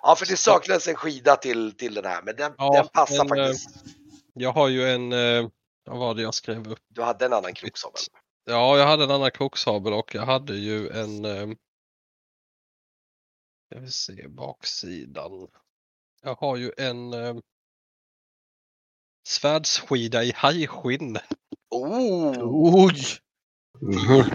[0.02, 3.24] ja, för det saknades en skida till, till den här, men den, Ja, den passar
[3.24, 3.84] men, eh, faktiskt.
[4.34, 5.12] jag har ju en...
[5.12, 5.48] Eh,
[5.84, 6.78] vad var det jag skrev upp?
[6.88, 8.00] Du hade en annan kroksabel.
[8.44, 11.24] Ja, jag hade en annan kroksabel och jag hade ju en...
[11.24, 11.48] Eh,
[13.68, 15.48] jag vill se baksidan.
[16.22, 17.34] Jag har ju en eh,
[19.28, 21.18] svärdsskida i hajskinn.
[21.70, 22.38] Oh!
[22.84, 23.02] Oj!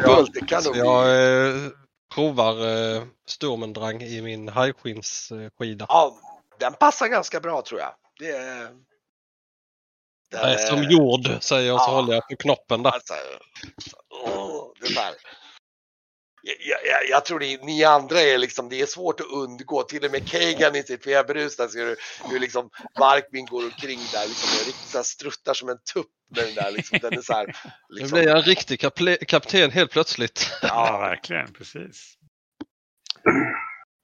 [0.05, 1.65] Coolt, det kan nog jag bli.
[1.65, 1.71] eh,
[2.15, 5.85] provar eh, Sturmendrang i min hajskinnsskida.
[5.89, 6.17] Ja,
[6.59, 7.93] den passar ganska bra tror jag.
[8.19, 8.69] Det är...
[10.31, 11.95] Den är som jord säger jag så ja.
[11.95, 12.91] håller jag på knoppen där.
[12.91, 13.13] Alltså,
[14.09, 15.13] åh, det där.
[16.47, 19.83] Jag, jag, jag tror det, ni andra är liksom, det är svårt att undgå.
[19.83, 21.95] Till och med Kagan i sitt feberrus där ser du
[22.29, 26.07] hur liksom Barkmin går omkring där liksom och riktigt så här struttar som en tupp
[26.35, 26.99] med den där liksom.
[27.01, 27.51] Den är så här, Nu
[27.99, 28.79] liksom, blir jag en riktig
[29.27, 30.51] kapten helt plötsligt.
[30.61, 31.53] Ja, verkligen.
[31.53, 32.13] Precis.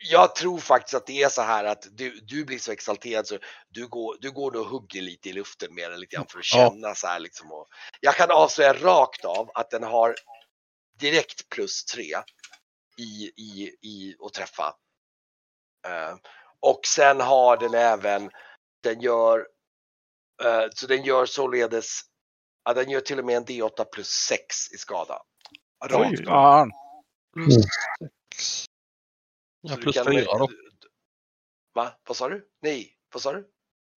[0.09, 3.37] jag tror faktiskt att det är så här att du, du blir så exalterad så
[3.69, 6.45] du går, du går och hugger lite i luften med den lite grann för att
[6.53, 6.69] Ja.
[6.69, 7.51] känna så här liksom.
[7.51, 7.67] Och
[8.01, 10.15] jag kan avslöja rakt av att den har
[11.01, 12.15] direkt plus tre
[12.97, 14.75] i, i, i att träffa.
[15.87, 16.15] Eh,
[16.59, 18.31] och sen har den även,
[18.83, 19.47] den gör,
[20.43, 21.99] eh, så den gör således,
[22.65, 25.21] ja, den gör till och med en D8 plus 6 i skada.
[25.93, 26.25] Oj.
[26.25, 26.71] Fan.
[29.61, 30.47] Ja, Så du plus kan- fyra då.
[31.73, 31.91] Va?
[32.07, 32.47] Vad sa du?
[32.61, 33.47] Nej, vad sa du?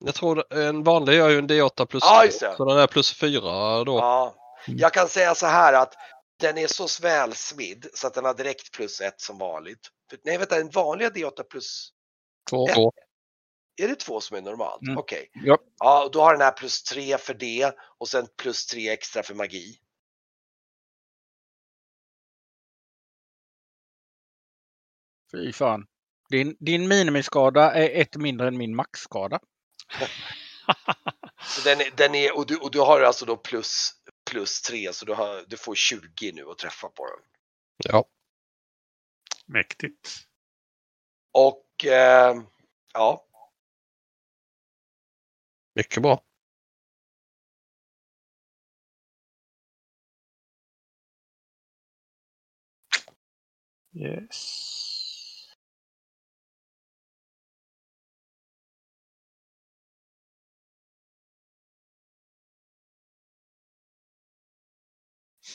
[0.05, 2.55] Jag tror en vanlig gör ju en D8 plus Ja, det.
[2.57, 3.97] Så den är plus fyra då.
[3.97, 4.35] Ja,
[4.67, 5.93] jag kan säga så här att
[6.43, 9.87] den är så välsmidd så att den har direkt plus ett som vanligt.
[10.09, 11.89] För, nej, vänta, en vanliga D8 plus,
[12.49, 12.67] Två.
[12.67, 12.77] ett.
[13.75, 14.81] Är det två som är normalt?
[14.81, 14.97] Mm.
[14.97, 15.29] Okej.
[15.33, 15.57] Ja.
[15.79, 19.23] Ja, och då har den här plus tre för det och sen plus tre extra
[19.23, 19.79] för magi.
[25.31, 25.87] Fy fan.
[26.29, 29.39] Din, din minimiskada är ett mindre än min maxskada.
[31.45, 33.91] Så den är, den är och, du, och du har alltså då plus,
[34.31, 37.19] plus tre så du, har, du får 20 nu att träffa på den.
[37.77, 38.05] Ja.
[39.45, 40.09] Mäktigt.
[41.31, 42.41] Och eh,
[42.93, 43.25] ja,
[45.75, 46.23] Mycket bra.
[53.95, 54.92] Yes.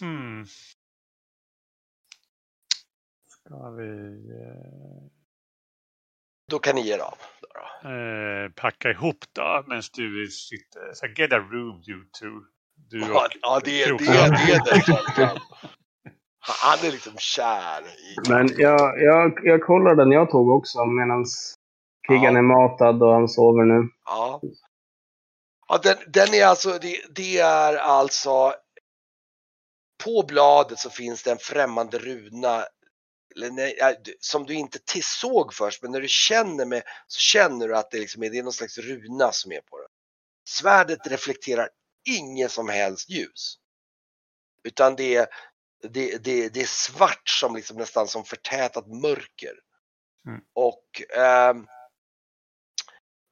[0.00, 0.44] Hmm.
[3.28, 3.88] Ska vi...
[4.30, 5.10] eh,
[6.50, 7.18] Då kan ni ge er av.
[7.40, 7.88] Då då.
[7.90, 10.92] Eh, packa ihop då medan du sitter.
[10.94, 12.44] Så get a room you two.
[12.90, 14.30] Du Ja, och ja det, det, det, Krokström.
[14.46, 15.40] det är det.
[16.40, 18.30] Han är liksom kär i...
[18.30, 21.24] Men jag, jag, jag kollar den jag tog också medan
[22.08, 22.38] krigan Ja.
[22.38, 23.88] är matad och han sover nu.
[24.04, 24.40] Ja.
[25.68, 28.54] ja den, den är alltså, det, det är alltså
[30.04, 32.66] på bladet så finns det en främmande runa
[34.20, 37.98] som du inte såg först, men när du känner med så känner du att det,
[37.98, 39.86] liksom är, det är någon slags runa som är på det.
[40.48, 41.68] Svärdet reflekterar
[42.08, 43.58] inget som helst ljus.
[44.64, 45.26] Utan det är,
[45.82, 49.54] det, det, det är svart som liksom nästan som förtätat mörker.
[50.26, 50.40] Mm.
[50.54, 51.66] Och ehm,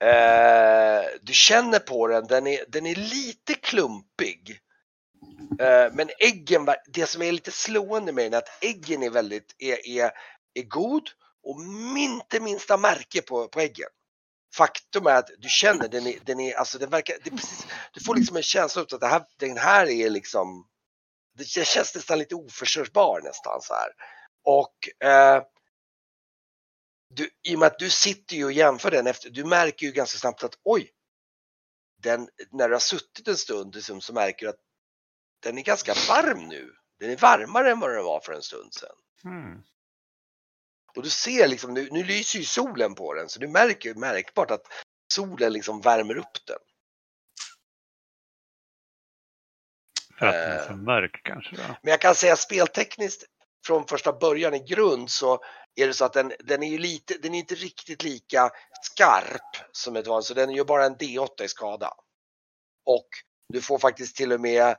[0.05, 4.61] Eh, du känner på den, den är, den är lite klumpig.
[5.61, 9.11] Eh, men äggen, var- det som är lite slående med den är att äggen är
[9.11, 10.11] väldigt, är, är,
[10.55, 11.11] är god
[11.43, 11.61] och
[11.99, 13.89] inte minsta märke på, på äggen.
[14.55, 17.67] Faktum är att du känner den är, den är alltså den verkar, det är precis,
[17.93, 20.67] du får liksom en känsla av att det här, den här är liksom,
[21.39, 23.91] det känns nästan lite oförstörbar nästan så här.
[24.45, 25.43] Och eh,
[27.15, 29.93] du, i och med att du sitter ju och jämför den efter, du märker ju
[29.93, 30.91] ganska snabbt att oj,
[32.03, 34.61] den, när du har suttit en stund liksom, så märker du att
[35.47, 36.73] den är ganska varm nu.
[36.99, 38.97] Den är varmare än vad den var för en stund sedan.
[39.23, 39.63] Hmm.
[40.97, 43.95] Och du ser liksom, nu, nu lyser ju solen på den så du märker ju
[43.95, 44.67] märkbart att
[45.15, 46.59] solen liksom värmer upp den.
[50.19, 51.57] För att den är så mörk kanske.
[51.57, 51.63] Då.
[51.83, 53.25] Men jag kan säga speltekniskt
[53.67, 57.19] från första början i grund så är det så att den, den är ju lite,
[57.19, 58.51] den är inte riktigt lika
[58.83, 61.95] skarp som ett vanligt, så den gör bara en D8 i skada.
[62.87, 63.09] Och
[63.49, 64.77] du får faktiskt till och med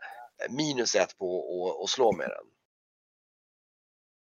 [0.50, 2.46] minus ett på att- slå med den.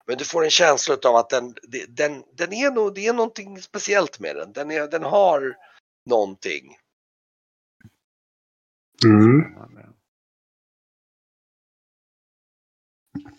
[0.06, 1.54] Men du får en känsla av att den,
[1.88, 4.52] den, den är nog, det är någonting speciellt med den.
[4.52, 5.56] Den, är, den har
[6.10, 6.76] någonting.
[9.04, 9.54] Mm.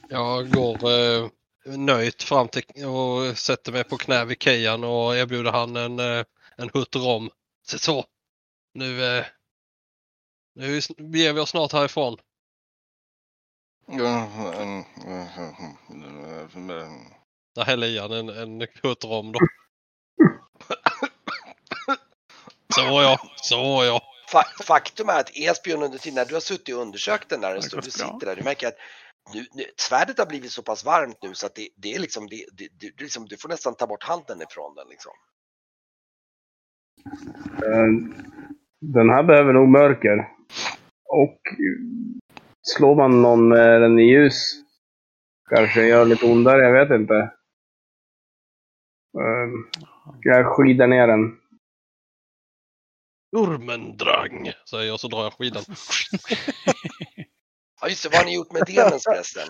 [0.10, 1.30] Jag går eh,
[1.78, 6.25] nöjt fram till och sätter mig på knä vid Kejan och erbjuder han en, eh,
[6.58, 7.30] en hutt rom.
[7.67, 8.06] Så, så.
[8.73, 9.25] Nu, eh,
[10.56, 12.17] nu beger vi oss snart härifrån.
[17.55, 19.39] Där häller i han en, en hutt rom då.
[22.75, 24.01] Så ja, så ja.
[24.31, 27.49] Fa- Faktum är att Esbjörn under tiden när du har suttit och undersökt den där
[27.49, 28.75] en Det stund, du sitter där, du märker att
[29.33, 32.27] nu, nu, svärdet har blivit så pass varmt nu så att det, det är liksom,
[32.27, 35.11] det, det, det, liksom, du får nästan ta bort handen ifrån den liksom.
[37.65, 37.89] Eh,
[38.81, 40.17] Den här behöver nog mörker.
[41.07, 41.39] Och
[42.65, 44.51] slår man någon med den i ljus
[45.49, 47.15] kanske gör lite ondare, jag vet inte.
[49.17, 49.80] Eh,
[50.21, 51.39] Jag skidar ner den.
[53.38, 55.63] Urmendrang, säger jag så drar jag skidan.
[57.82, 59.47] Ja just det, vad har ni gjort med demens förresten?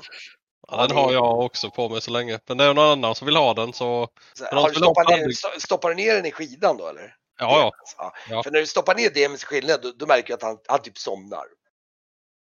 [0.68, 2.40] Ja, den har jag också på mig så länge.
[2.48, 5.60] Men det är någon annan som vill ha den så Så, har du stoppat ner,
[5.60, 7.16] stoppar du ner den i skidan då eller?
[7.40, 8.14] ja, ja.
[8.30, 8.44] Ja.
[8.44, 10.82] För när du stoppar ner demens i skidan då, då märker du att han, han
[10.82, 11.46] typ somnar.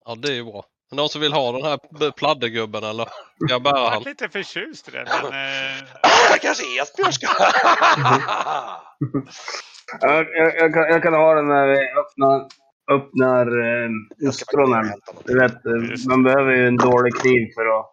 [0.05, 0.65] Ja, det är ju bra.
[0.93, 3.05] Någon som vill ha den här pladdergubben eller?
[3.05, 4.03] Ska jag bära Jag han?
[4.03, 5.07] är lite förtjust i den.
[5.23, 7.27] Men, eh, Ah, kanske Esbjörn ska...
[10.01, 12.47] Jag, jag, jag, kan, jag kan ha den när vi öppnar,
[12.91, 14.93] öppnar eh, Jag ostronen.
[15.25, 17.87] Du vet, eh, man behöver ju en dålig kniv för att...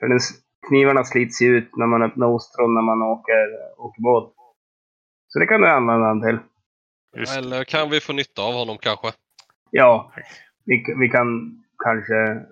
[0.00, 0.18] För den,
[0.68, 3.46] knivarna slits ju ut när man öppnar ostron när man åker,
[3.78, 4.32] åker båt.
[5.28, 6.38] Så det kan du använda den till.
[7.20, 9.12] just, Eller kan vi få nytta av honom kanske?
[9.76, 10.12] Ja,
[10.64, 11.26] vi, vi kan
[11.84, 12.46] kanske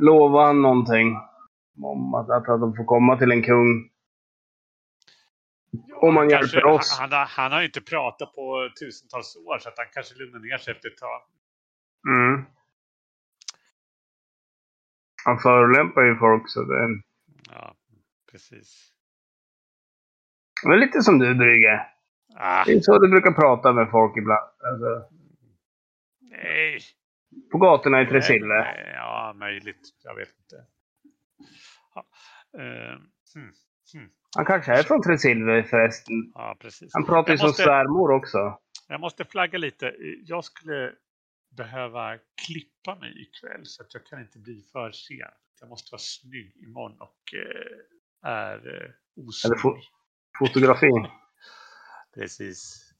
[0.00, 1.16] lova han någonting.
[1.82, 3.90] Om att, att de får komma till en kung.
[5.94, 6.98] Om man kanske- hjälper oss.
[6.98, 10.14] Han, han, har, han har ju inte pratat på tusentals år så att han kanske
[10.14, 11.22] lugnar ner sig efter ett tag.
[12.08, 12.44] Mm.
[15.24, 17.02] Han förolämpar ju folk så det...
[17.50, 17.74] Ja,
[18.30, 18.92] precis.
[20.64, 21.86] Men lite som du Brygge.
[22.36, 24.50] Ah, Det är så du brukar prata med folk ibland.
[24.64, 25.08] Alltså,
[26.20, 26.78] nej.
[27.52, 28.66] på gatorna i Tresille.
[28.94, 29.80] Ja, möjligt.
[30.02, 30.64] Jag vet inte.
[31.94, 32.06] Ja,
[32.58, 32.98] eh,
[33.34, 33.52] hmm,
[33.94, 34.10] hmm.
[34.36, 36.14] Han kanske är från Tresilve förresten.
[36.34, 36.90] ja precis.
[36.94, 38.58] Han pratar ju som svärmor också.
[38.88, 39.94] Jag måste flagga lite.
[40.24, 40.92] Jag skulle
[41.56, 45.16] behöva klippa mig ikväll så att jag kan inte bli för sen.
[45.60, 48.94] Jag måste vara snygg imorgon och eh, är eh, Eller
[49.28, 49.60] osnygg.
[49.60, 49.78] få-
[50.38, 50.86] Fotografi.
[52.14, 52.92] Precis.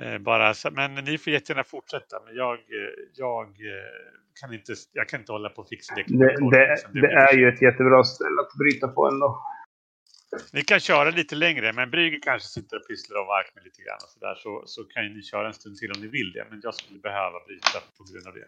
[0.00, 2.22] Eh, bara, så- men ni får jättegärna fortsätta.
[2.24, 4.10] Men jag, eh, jag, eh,
[4.40, 6.02] kan, inte, jag kan inte hålla på och fixa det.
[6.02, 6.92] Det, det, liksom.
[6.92, 9.42] det blir är ju ett jättebra ställe att bryta på ändå.
[10.52, 13.82] Ni kan köra lite längre, men Brygger kanske sitter och pysslar och vark med lite
[13.82, 14.34] grann och så där.
[14.34, 16.46] Så, så kan ju ni köra en stund till om ni vill det.
[16.50, 18.46] Men jag skulle behöva bryta på grund av det.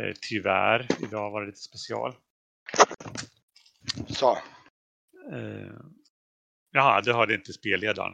[0.00, 2.14] Eh, tyvärr, idag var det lite special.
[4.08, 4.30] Så.
[5.32, 5.76] Eh,
[6.72, 8.12] jaha, du hörde inte spelledaren.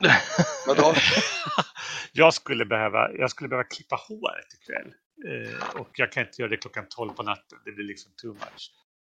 [0.66, 0.94] Vadå?
[2.12, 4.92] jag, skulle behöva, jag skulle behöva klippa håret ikväll.
[5.28, 7.58] Eh, och jag kan inte göra det klockan 12 på natten.
[7.64, 8.42] Det blir liksom too much.
[8.56, 8.72] Så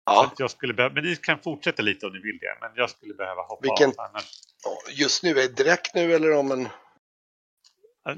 [0.05, 2.57] Ja, att jag skulle behöva, men ni kan fortsätta lite om ni vill det.
[2.61, 4.31] Men jag skulle behöva hoppa Vilken- av annars.
[4.89, 6.67] just nu, är det direkt nu eller om en...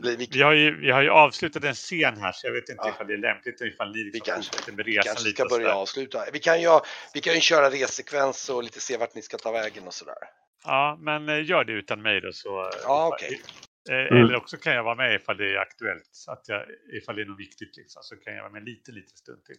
[0.02, 2.82] vi- Vi har, ju, vi har ju avslutat en scen här så jag vet inte
[2.84, 2.90] Ja.
[2.90, 5.36] ifall det är lämpligt ifall ni Vi liksom kanske- fortsätter med resan kanske lite.
[5.42, 6.26] ska börja avsluta.
[6.34, 6.80] Vi kan, ju,
[7.14, 10.16] vi kan ju köra resekvens och lite se vart ni ska ta vägen och sådär.
[10.64, 12.32] Ja, men eh, gör det utan mig då.
[12.34, 13.42] Så, eh, Ja, okej.
[13.90, 14.24] eh, Mm.
[14.24, 16.10] Eller också kan jag vara med ifall det är aktuellt.
[16.12, 16.66] Så att jag,
[16.98, 19.56] ifall det är något viktigt liksom, så kan jag vara med lite, lite stund till.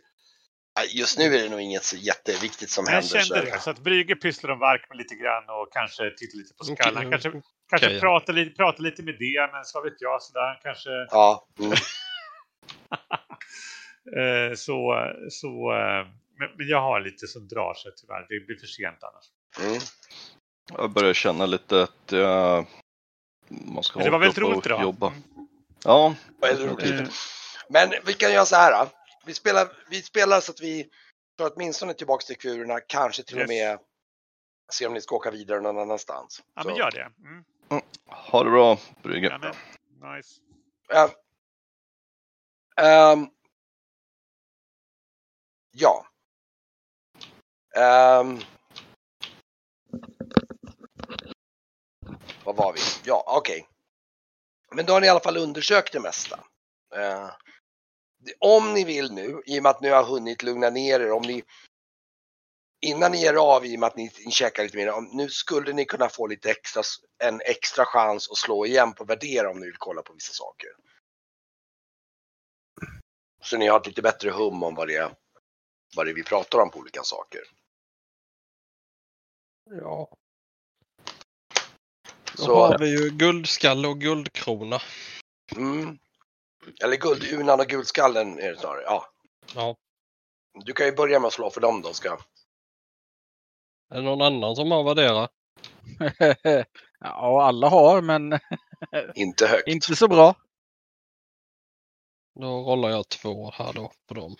[0.89, 3.09] Just nu är det nog inget så jätteviktigt som jag händer.
[3.09, 3.53] kände Så.
[3.55, 3.61] det.
[3.61, 6.97] Så att Brygge pysslar om vark med lite grann och kanske tittar lite på skallen.
[7.07, 7.31] Okej, Kanske,
[7.71, 8.01] kanske okej.
[8.01, 10.61] pratar, lite, pratar lite med det, men så vet jag sådär.
[10.63, 11.49] Kanske Ja,
[14.17, 14.57] mm.
[14.57, 15.73] så, så
[16.39, 18.27] men, men jag har lite som drar sig tyvärr.
[18.29, 19.25] Det blir för sent annars.
[19.69, 19.81] Mm.
[20.73, 22.67] Jag börjar känna lite att jag...
[23.49, 24.83] Man ska Men det var väldigt roligt idag.
[24.83, 25.07] Jobba.
[25.07, 25.23] Mm.
[25.85, 26.89] Ja, Väldigt roligt.
[26.99, 27.11] det.
[27.69, 28.89] Men vi kan göra så här.
[29.27, 30.91] Vi spelar, vi spelar så att vi
[31.39, 33.45] tar åtminstone tillbaka till kurerna, kanske till Yes.
[33.45, 33.79] och med
[34.73, 36.43] se om ni ska åka vidare någon annanstans.
[36.55, 37.13] Ja, Så, men gör det.
[37.29, 37.45] Mm.
[38.07, 39.39] Ha det bra, Brygge.
[39.43, 39.53] Ja,
[40.17, 40.41] nice.
[40.89, 41.11] ja.
[42.83, 43.29] Ehm,
[45.71, 46.07] ja.
[47.77, 48.41] Ehm.
[52.45, 52.81] Vad var vi?
[53.05, 53.69] Ja, okej.
[54.75, 56.45] Men då har ni i alla fall undersökt det mesta.
[56.95, 57.31] Eh,
[58.39, 61.23] om ni vill nu, i och med att ni har hunnit lugna ner er, om
[61.23, 61.43] ni
[62.81, 65.29] innan ni ger av i och med att ni, checkar käkar lite mer, om, nu
[65.29, 66.83] skulle ni kunna få lite extra,
[67.25, 70.69] en extra chans att slå igen på värdera om ni vill kolla på vissa saker.
[73.41, 75.15] Så ni har ett lite bättre hum om vad det är,
[75.97, 77.41] vad det är vi pratar om på olika saker.
[79.71, 80.09] Ja.
[82.37, 84.81] Då Så, har vi ju guldskalle och guldkrona.
[85.57, 85.99] mm,
[86.85, 88.83] eller guldunan och guldskallen är det snarare.
[88.83, 89.07] Ja.
[89.55, 89.77] Ja.
[90.65, 91.93] Du kan ju börja med att slå för dem då.
[91.93, 92.19] Ska.
[93.91, 95.31] Är det någon annan som har värderat?
[97.01, 98.33] ja, alla har, men
[99.15, 99.69] Inte högt.
[99.69, 100.35] inte så bra.
[102.41, 104.37] Då rollar jag två här då på dem.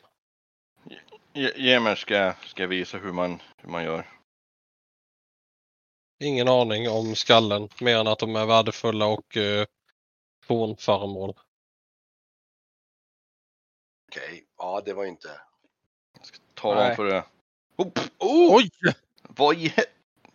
[1.83, 4.11] Mig ska, ska jag visa hur man, hur man gör.
[6.25, 9.67] Ingen aning om skallen mer än att de är värdefulla och eh,
[10.45, 11.35] fornföremål.
[14.09, 15.41] Okej, ja det var ju inte.
[16.55, 16.87] Ta Nej.
[16.87, 17.25] dem för det.
[17.77, 18.57] Oh, Oh!
[18.57, 18.71] Oj!
[19.23, 19.75] vad i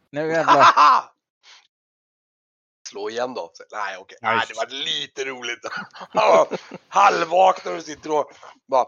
[0.09, 0.65] Nu jävlar.
[2.89, 3.51] Slå igen då.
[3.71, 4.17] Nej okej.
[4.21, 5.59] Nej, det var lite roligt.
[6.87, 8.31] Halvvaknar och sitter och
[8.67, 8.85] bara.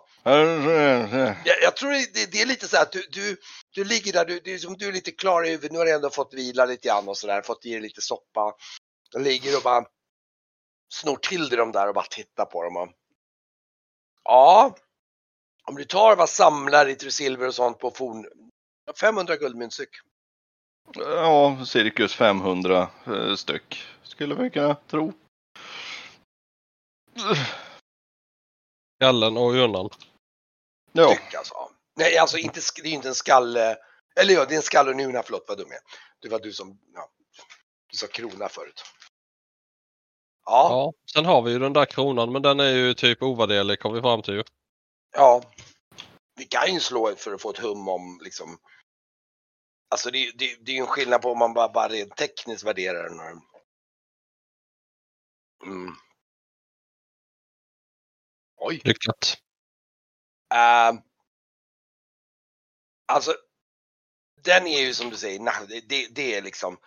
[1.45, 3.38] Jag, jag tror det, det, är lite så här att du, du,
[3.72, 5.72] du ligger där, du, är som du är lite klar i huvudet.
[5.72, 8.54] Nu har du ändå fått vila lite grann och sådär, fått i dig lite soppa.
[9.12, 9.86] Du ligger och bara
[10.93, 12.78] snor till dig de där och bara tittar på dem.
[12.78, 12.89] Och,
[14.24, 14.76] ja,
[15.68, 18.26] om du tar vad samlar i silver och sånt på forn,
[18.99, 19.89] 500 guldmyntstyck.
[20.96, 23.84] Ja, cirkus 500 eh, styck.
[24.04, 25.14] Skulle vi kunna tro.
[29.00, 29.90] Skallen och urnan.
[30.92, 31.54] Ja, Styck alltså.
[31.96, 33.78] Nej, alltså inte, det är inte en skalle.
[34.20, 35.84] Eller ja, det är en skalle och en urna, förlåt vad dum jag är.
[36.22, 37.10] Det var du som, ja,
[37.92, 38.84] du sa krona förut.
[40.46, 40.94] Ja, Ja.
[41.14, 44.02] Sen har vi ju den där kronan men den är ju typ ovärderlig kom vi
[44.02, 44.44] fram till ju.
[45.14, 45.42] ja.
[46.36, 48.58] Vi kan ju slå för att få ett hum om liksom.
[49.92, 52.64] Alltså det, det, det är ju en skillnad på om man bara, bara rent tekniskt
[52.64, 53.20] värderar den.
[55.66, 55.94] Mm.
[58.58, 58.82] Oj.
[58.84, 59.38] Lyckat.
[60.54, 60.98] Ehm,
[63.08, 63.36] alltså,
[64.44, 66.78] den är ju som du säger, nah, det, det, det är liksom.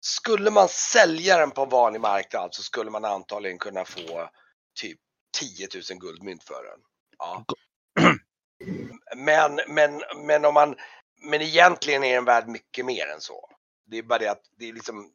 [0.00, 4.30] Skulle man sälja den på en vanlig marknad så skulle man antagligen kunna få
[4.80, 5.00] typ
[5.38, 6.80] 10 000 guldmynt för den.
[7.18, 7.44] Ja.
[9.16, 10.76] Men, men, men om man,
[11.22, 13.48] men egentligen är den värd mycket mer än så.
[13.86, 15.12] Det är bara det att det är liksom,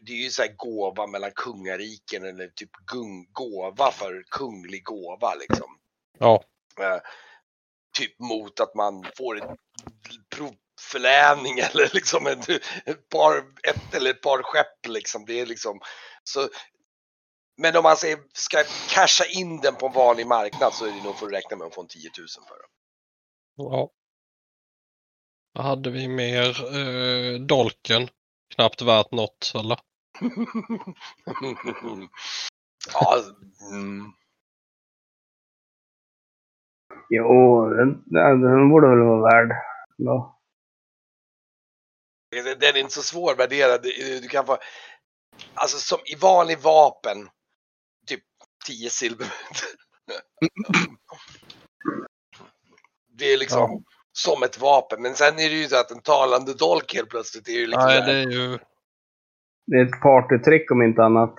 [0.00, 5.34] det är ju så här gåva mellan kungariken eller typ gung, gåva för kunglig gåva
[5.34, 5.78] liksom.
[6.18, 6.44] Ja.
[6.80, 7.00] Eh,
[7.98, 9.58] typ mot att man får ett
[10.36, 12.48] provförläning eller liksom ett,
[12.84, 13.36] ett par,
[13.68, 15.24] ett eller ett par skepp liksom.
[15.24, 15.80] Det är liksom,
[16.24, 16.48] så
[17.56, 21.04] Men om man säger, ska casha in den på en vanlig marknad så är det
[21.04, 22.70] nog för att räkna med att få en 10 000 för den.
[23.56, 23.90] Ja.
[25.52, 26.76] Vad hade vi mer?
[26.76, 28.08] Eh, dolken.
[28.54, 29.78] Knappt värt något eller?
[32.92, 33.22] ja,
[33.72, 34.12] mm.
[37.08, 38.02] Jo, den,
[38.40, 39.56] den borde väl vara värd.
[39.96, 40.38] Ja.
[42.30, 43.82] Den är inte så svårvärderad.
[44.22, 44.58] Du kan få,
[45.54, 47.28] alltså som i vanlig vapen,
[48.06, 48.22] typ
[48.66, 49.76] 10 silvermynt.
[53.14, 55.02] Det är liksom som ett vapen.
[55.02, 57.86] Men sen är det ju så att en talande dolk helt plötsligt är ju liksom
[57.86, 58.06] Nej, där.
[58.06, 58.58] det är ju...
[59.66, 61.38] Det är ett partytrick om inte annat.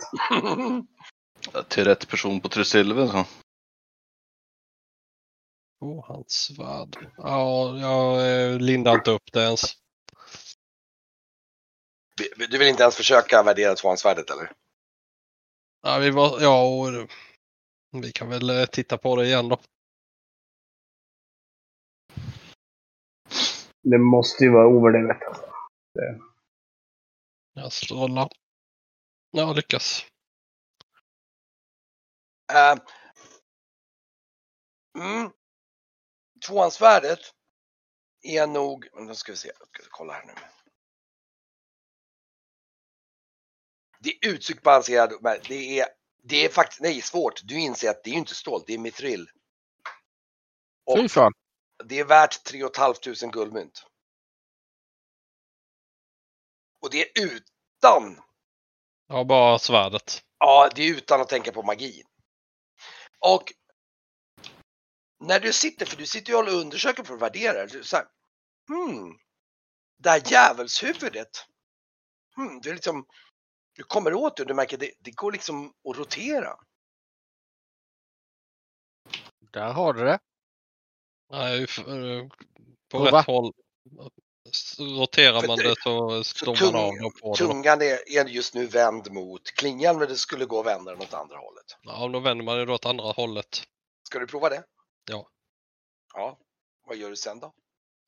[1.67, 3.25] Till rätt person på tre silver så.
[5.79, 7.11] Oh, hans svärd.
[7.17, 9.61] Ja, jag eh, lindar inte upp det ens.
[12.49, 14.51] Du vill inte ens försöka värdera tvåhandsvärdet eller?
[15.81, 17.09] Ja, vi var, ja och,
[18.01, 19.59] vi kan väl eh, titta på det igen då.
[23.83, 25.23] Det måste ju vara ovärderat.
[25.23, 25.45] Alltså.
[27.53, 28.29] Jag strålar.
[29.31, 30.05] Ja, lyckas.
[32.51, 32.83] Uh,
[35.03, 35.31] mm.
[36.47, 37.19] Tvåhandsvärdet
[38.21, 40.33] är nog, men då ska vi se, jag ska kolla här nu.
[43.99, 45.87] Det är uttryckt balanserad, men det är,
[46.23, 49.29] det är faktiskt, nej svårt, du inser att det är inte stål, det är mithril.
[50.97, 51.31] Fy fan.
[51.85, 53.85] Det är värt 3 500 guldmynt.
[56.81, 58.21] Och det är utan,
[59.07, 60.23] Ja, bara svärdet.
[60.39, 62.03] ja det är utan att tänka på magi.
[63.19, 63.53] Och
[65.19, 68.05] när du sitter, för du sitter ju och undersöker för att värdera, du så här,
[68.67, 69.17] hmm,
[69.97, 71.45] det här djävulshuvudet,
[72.35, 73.05] hmm, är liksom,
[73.73, 76.57] du kommer åt det och du märker det, det går liksom att rotera.
[79.39, 80.19] Där har du det.
[81.31, 81.67] Nej, eh,
[82.27, 82.29] på
[82.91, 83.19] Prova.
[83.19, 83.53] rätt håll.
[84.79, 87.37] Roterar man det- det så slår tung, man av då på det.
[87.37, 91.01] tungan är, är just nu vänd mot klingan men det skulle gå att vända den
[91.01, 91.65] åt andra hållet.
[91.81, 93.63] Ja, då vänder man det då åt andra hållet.
[94.07, 94.63] Ska du prova det?
[95.11, 95.27] Ja.
[96.13, 96.37] Ja.
[96.87, 97.53] Vad gör du sen då?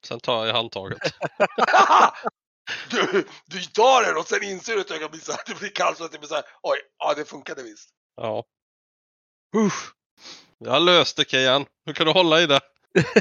[0.07, 0.99] Sen tar jag i handtaget.
[2.89, 5.97] du, du tar den och sen inser du ett ögonblick så att det blir kallt
[5.97, 7.89] så att det blir så här, oj, ja det funkade visst.
[8.15, 8.43] Ja.
[9.55, 9.91] Uff.
[10.57, 11.65] Jag löste det Kian.
[11.85, 12.59] Hur kan du hålla i det?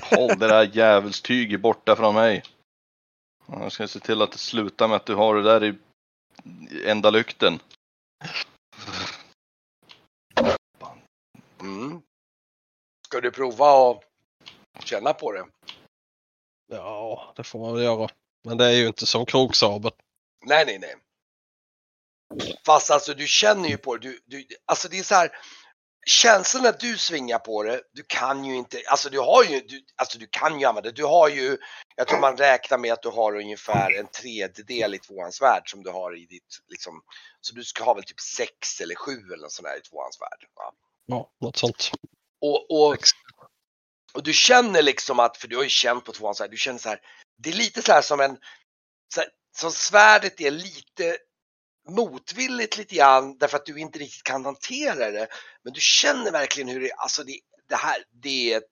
[0.02, 2.42] Håll det där djävulstyget borta från mig.
[3.46, 5.74] Jag ska se till att det slutar med att du har det där i
[6.90, 7.58] enda lykten.
[11.60, 12.02] Mm.
[13.06, 15.46] Ska du prova att känna på det?
[16.66, 18.08] Ja, det får man väl göra.
[18.44, 19.92] Men det är ju inte som kroksabel.
[20.46, 20.96] Nej, nej, nej.
[22.66, 24.08] Fast alltså du känner ju på det.
[24.08, 25.30] Du, du, alltså det är så här.
[26.06, 29.84] Känslan när du svingar på det, du kan ju inte, alltså du har ju, du,
[29.96, 30.96] alltså du kan ju använda det.
[30.96, 31.58] Du har ju,
[31.96, 35.90] jag tror man räknar med att du har ungefär en tredjedel i tvåhandsvärd som du
[35.90, 37.02] har i ditt, liksom,
[37.40, 40.46] så du ska ha väl typ sex eller sju eller något sånt där i tvåhandsvärd.
[40.54, 40.72] Va?
[41.06, 41.90] Ja, något sånt.
[42.40, 42.98] Och, och,
[44.14, 46.88] och du känner liksom att, för du har ju känt på tvåhandsvärd, du känner så
[46.88, 47.00] här,
[47.38, 48.36] det är lite så här som en,
[49.14, 51.16] så här, som svärdet är lite
[51.88, 55.28] motvilligt lite grann därför att du inte riktigt kan hantera det.
[55.62, 58.62] Men du känner verkligen hur det, alltså det, det här, det är,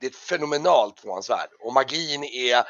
[0.00, 1.48] det är ett fenomenalt tvåhandsvärd.
[1.60, 2.64] Och magin är,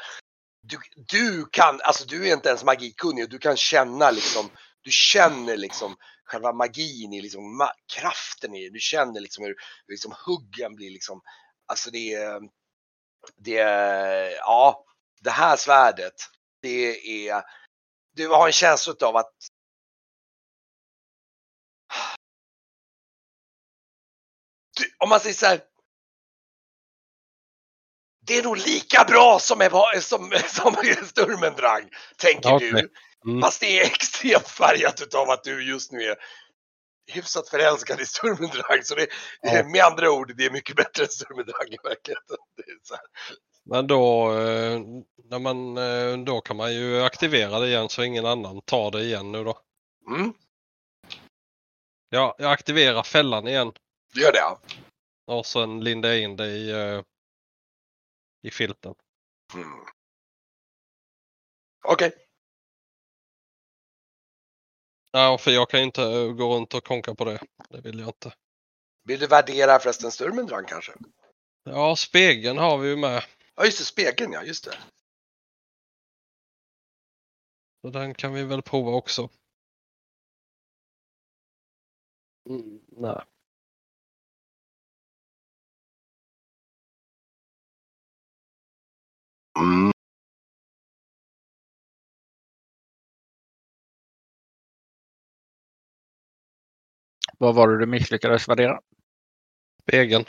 [0.61, 4.49] du, du kan, alltså du är inte ens magikunnig och du kan känna liksom,
[4.81, 5.95] du känner liksom
[6.25, 8.73] själva magin i liksom ma- kraften i det.
[8.73, 9.55] Du känner liksom hur,
[9.87, 11.21] hur liksom huggen blir liksom,
[11.65, 12.41] alltså det är,
[13.37, 14.85] det är, ja,
[15.21, 16.13] det här svärdet,
[16.61, 17.43] det är,
[18.15, 19.33] du har en känsla av att
[24.77, 25.61] du, om man säger så här.
[28.27, 30.75] Det är nog lika bra som, är, som, som
[31.07, 32.71] Sturmendrang, tänker okej.
[32.71, 32.89] du.
[33.31, 33.41] Mm.
[33.41, 36.15] Fast det är extremt färgat utav att du just nu är
[37.11, 38.83] hyfsat förälskad i Sturmendrang.
[38.83, 39.07] Så det,
[39.41, 39.63] Ja.
[39.63, 42.37] med andra ord, det är mycket bättre än Sturmendrang i verkligheten.
[42.57, 43.05] Det är så här.
[43.65, 44.79] Men då, eh,
[45.23, 49.03] när man, eh, då kan man ju aktivera det igen så ingen annan tar det
[49.03, 49.59] igen nu då.
[50.07, 50.33] Mm,
[52.09, 53.73] Ja, jag aktiverar fällan igen
[54.13, 54.59] du gör det ja.
[55.25, 57.01] och sen lindar jag in det i, eh,
[58.41, 58.95] i filten.
[59.53, 59.69] Mm.
[61.83, 62.15] Okej.
[65.11, 66.01] Ja, för jag kan ju inte
[66.37, 67.39] gå runt och konka på det.
[67.69, 68.33] Det vill jag inte.
[69.03, 70.93] Vill du värdera förresten Sturmendrang kanske?
[71.63, 73.23] Ja, spegeln har vi ju med.
[73.55, 74.77] Ja just det, spegeln ja, just det.
[77.81, 79.29] Så den kan vi väl prova också.
[82.49, 83.21] Mm, nej.
[89.59, 89.91] Mm.
[97.37, 98.79] Vad var det du misslyckades värdera?
[99.81, 100.25] Spegeln.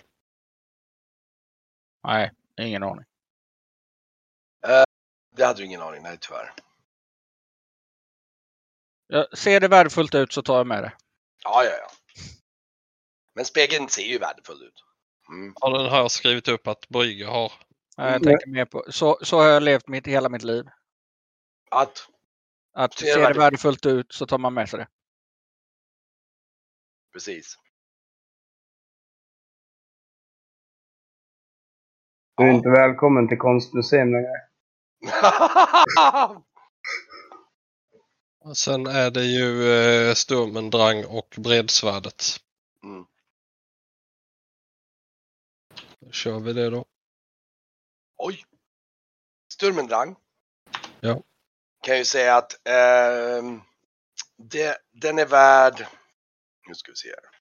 [2.05, 3.05] Nej, ingen aning.
[5.37, 6.55] Det hade du ingen aning, nej tyvärr.
[9.07, 10.93] Ja, ser det värdefullt ut så tar jag med det.
[11.45, 11.89] Ja, ja, ja.
[13.35, 14.85] Men spegeln ser ju värdefull ut.
[15.29, 15.55] Mm.
[15.61, 17.53] Ja, den har jag skrivit upp att Brygge har.
[17.97, 20.65] Nej, Jag tänker mer på, så, så har jag levt mitt, hela mitt liv.
[21.71, 22.09] Att,
[22.73, 24.89] Att Ser det ser det värdefullt- värdefullt ut så tar man med sig det.
[27.13, 27.59] precis.
[32.37, 34.46] Du är inte välkommen till konstmuseum längre.
[38.47, 42.41] Och Sen är det ju eh, Sturmendrang och Bredsvärdet.
[42.83, 43.07] Mm.
[46.01, 46.85] Då kör vi det då.
[48.17, 48.45] Oj!
[49.53, 50.17] Sturmendrang.
[51.01, 51.23] Ja.
[51.83, 53.61] Kan ju säga att ehm,
[54.37, 55.87] det, den är värd,
[56.69, 57.37] nu ska vi se här.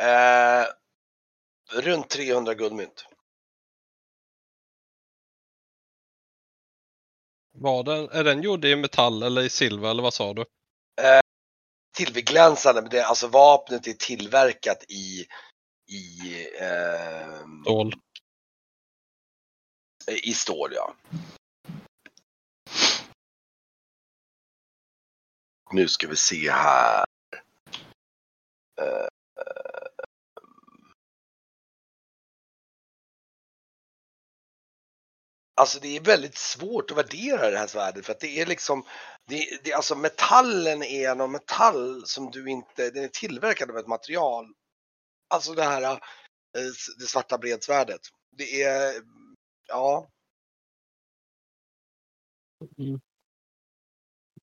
[0.00, 0.66] Eh,
[1.70, 3.06] runt 300 guldmynt.
[7.60, 10.44] Var den, är den gjord i metall eller i silver eller vad sa du?
[11.96, 15.26] Silverglänsande, men det, alltså vapnet är tillverkat i,
[15.92, 17.92] i, ehm, Stål.
[20.22, 20.72] i stål.
[20.74, 20.94] Ja.
[25.72, 27.04] Nu ska vi se här.
[28.80, 29.06] Eh,
[35.58, 38.84] Alltså det är väldigt svårt att värdera det här svärdet för att det är liksom,
[39.26, 43.86] det, det, alltså metallen är någon metall som du inte, den är tillverkad av ett
[43.86, 44.54] material.
[45.28, 45.98] Alltså det här, eh,
[46.98, 48.00] det svarta bredsvärdet.
[48.30, 48.94] Det är,
[49.68, 50.10] ja,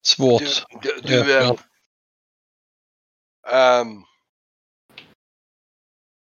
[0.01, 0.41] Svårt.
[0.81, 1.57] du, du, du, Ja.
[3.47, 3.97] eh, ehm,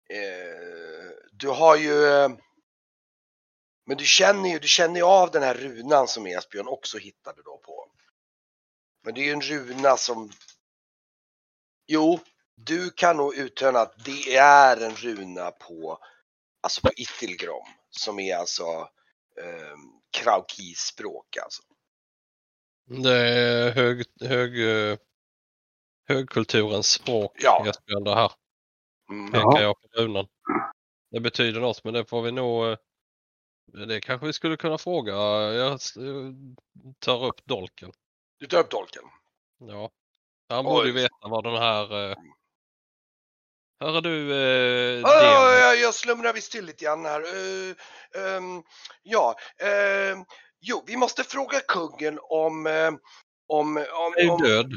[0.10, 2.24] eh, du har ju,
[3.90, 7.42] men du känner ju, du känner ju av den här runan som Esbjörn också hittade
[7.44, 7.92] då på.
[9.04, 10.32] Men det är ju en runa som,
[11.88, 12.20] jo,
[12.56, 16.00] du kan nog uttala att det är en runa på,
[16.62, 18.64] alltså på Itilgrom, som är alltså
[19.38, 19.78] eh,
[20.12, 21.64] Kraukis-språk alltså.
[22.86, 24.60] Det är hög, hög,
[24.92, 24.98] eh,
[26.08, 27.32] högkulturens språk.
[27.36, 27.66] Ja.
[27.68, 28.32] Esbjörn, det här.
[29.12, 29.62] Mm.
[29.62, 30.28] Jag på runan.
[31.12, 32.78] Det betyder något men det får vi nog...
[33.74, 35.13] Det kanske vi skulle kunna fråga.
[35.53, 36.32] Jag eh,
[36.99, 37.91] tar upp dolken.
[38.39, 39.03] Du tar upp dolken.
[39.59, 39.89] Ja.
[40.49, 42.11] Han borde ju veta vad den här...
[42.11, 42.17] eh,
[43.80, 47.22] Hör du eh, Ja, ja, ja, jag slumrar visst till lite grann här.
[47.22, 47.76] Eh,
[48.24, 48.63] ehm,
[49.03, 50.26] ja, ehm,
[50.59, 52.67] jo, vi måste fråga kungen om...
[52.67, 52.91] eh,
[53.47, 54.74] om, om, är om död.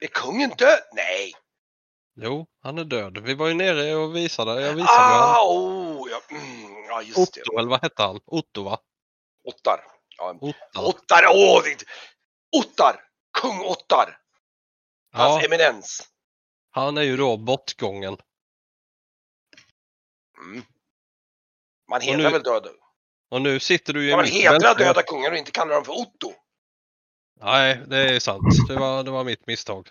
[0.00, 0.80] är kungen död?
[0.92, 1.32] Nej!
[2.16, 3.18] Jo, han är död.
[3.18, 4.60] Vi var ju nere och visade.
[4.62, 5.14] Jag visade.
[5.14, 7.40] Ah, oh, ja, mm, ja, just det.
[7.42, 8.20] Otto, eller vad hette han?
[8.26, 8.78] Otto va?
[9.44, 9.80] Ottar.
[10.16, 10.84] Ja, Ottar.
[10.88, 11.62] Ottar, åh!
[11.64, 11.84] det-
[12.58, 13.00] Ottar!
[13.40, 14.20] Kung Ottar!
[15.12, 16.08] Hans Ja, eminens.
[16.70, 18.16] han är ju då bortgången.
[20.38, 20.62] Mm.
[21.90, 22.70] Man hedrar väl döda?
[23.30, 24.84] Och nu sitter du ju i man mitt hedra bälte.
[24.84, 26.32] döda kungar och inte kalla dem för Otto?
[27.40, 28.42] Nej, det är sant.
[28.68, 29.88] Det var, det var mitt misstag.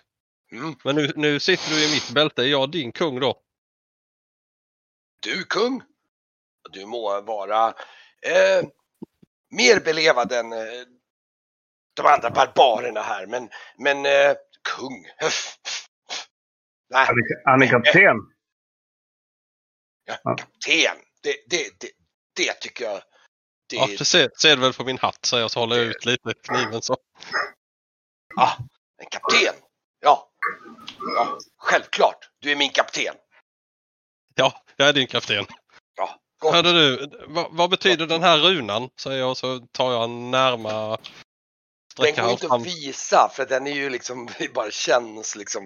[0.52, 0.74] Mm.
[0.84, 2.42] Men nu, nu sitter du i mitt bälte.
[2.42, 3.42] Är jag din kung då?
[5.22, 5.82] Du kung,
[6.70, 7.68] du må vara
[8.22, 8.64] eh,
[9.50, 10.58] mer belevad än eh,
[11.94, 14.34] de andra barbarerna här, men, men eh,
[14.76, 15.04] kung.
[16.90, 18.16] Nej, Han är, han är kapten.
[20.04, 20.36] ja, Ja.
[20.36, 20.96] kapten.
[21.22, 21.90] Det, det, det,
[22.36, 23.02] det tycker jag.
[23.68, 25.84] Det, Ja, det ser, ser du väl på min hatt säger jag så håller jag
[25.84, 26.96] ut lite kniven så.
[28.36, 28.56] ah,
[28.98, 29.54] en kapten.
[30.00, 30.30] Ja.
[31.16, 32.30] ja, självklart.
[32.38, 33.14] Du är min kapten.
[34.34, 35.46] Ja, jag är din kapten.
[36.52, 38.88] Hörde du, vad, vad betyder den här runan?
[39.00, 40.98] Säger jag och så tar jag en närma
[41.96, 42.60] Den går inte fram.
[42.60, 45.62] att visa för den är ju liksom, det bara känns liksom.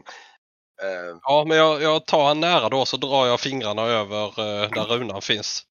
[0.82, 4.70] Eh, Ja, men jag, jag tar han nära då så drar jag fingrarna över eh,
[4.70, 5.64] där runan finns.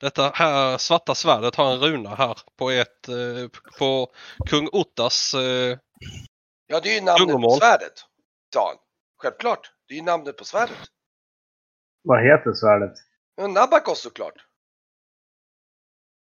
[0.00, 3.48] Detta här svarta svärdet har en runa här på ett, eh,
[3.78, 4.12] på
[4.46, 5.78] kung Ottas eh,
[6.66, 7.92] ja, det är ju namnet på svärdet.
[8.54, 8.76] han.
[9.22, 9.72] Självklart.
[9.88, 10.78] Det är ju namnet på svärdet.
[12.02, 13.11] Vad heter svärdet?
[13.34, 14.46] Ja, Nabakos såklart.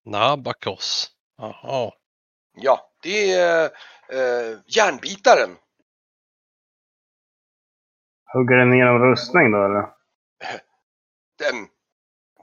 [0.04, 1.10] Nabakos.
[1.36, 1.92] Jaha.
[2.54, 3.64] Ja, det är
[4.08, 5.56] eh, järnbitaren.
[8.32, 9.82] Hugger den igenom rustning då eller?
[11.38, 11.68] Den,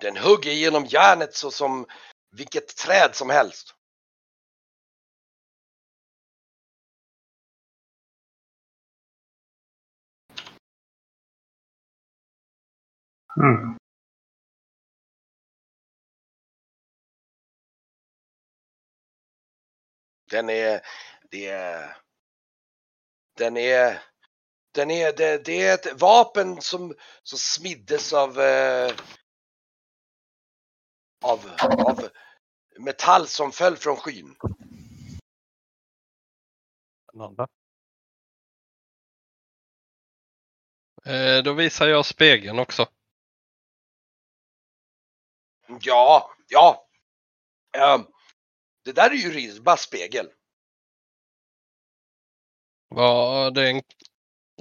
[0.01, 1.85] den hugger genom järnet så som
[2.31, 3.75] vilket träd som helst.
[13.37, 13.77] Mm.
[20.29, 20.81] Den är,
[21.31, 21.97] det är,
[23.37, 24.03] den är,
[24.71, 28.91] den är, det, det är ett vapen som, som smiddes av, eh,
[31.23, 32.09] av, av
[32.79, 34.35] metall som föll från skyn.
[37.09, 37.47] Spännande.
[41.05, 42.87] Eh, då visar jag spegeln också.
[45.81, 46.87] Ja, ja.
[47.77, 48.05] Ehm,
[48.89, 50.29] det där är ju Risbas spegel.
[52.87, 53.81] Var det en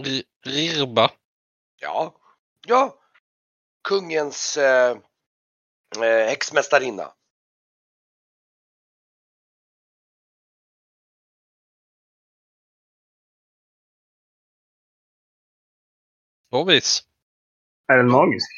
[0.00, 1.10] ri- rirba?
[1.76, 2.20] Ja,
[2.66, 3.00] ja.
[3.82, 4.98] Kungens eh,
[5.96, 7.14] eh, häxmästarinna.
[16.50, 17.02] Så vis.
[17.86, 18.50] Är den magisk?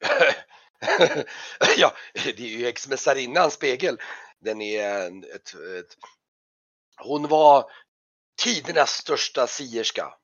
[1.78, 3.98] ja, det är ju häxmästarinnans spegel.
[4.40, 5.96] Den är en, ett, ett,
[7.04, 7.70] hon var
[8.42, 10.14] tidernas största sierska.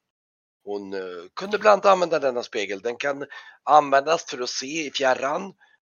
[0.64, 2.80] Hon eh, kunde bland annat använda denna spegel.
[2.80, 3.26] Den kan
[3.62, 5.42] användas för att se i fjärran.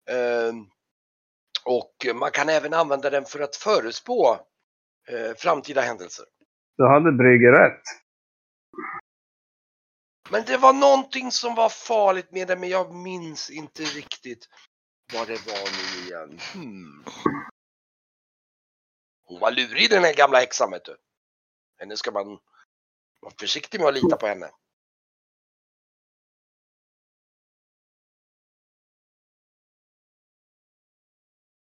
[0.10, 0.54] Eh,
[1.66, 4.40] och man kan även använda den för att förutspå
[5.10, 6.26] eh, framtida händelser.
[6.78, 7.82] Du hade Brygge rätt.
[10.30, 14.48] Men det var någonting som var farligt med det, men jag minns inte riktigt
[15.14, 16.40] vad det var nu igen.
[16.54, 17.04] Hmm.
[19.26, 20.98] Hon var lurig den här gamla häxan vet du.
[21.78, 22.40] Henne ska man
[23.22, 24.52] vara försiktig med att lita på henne.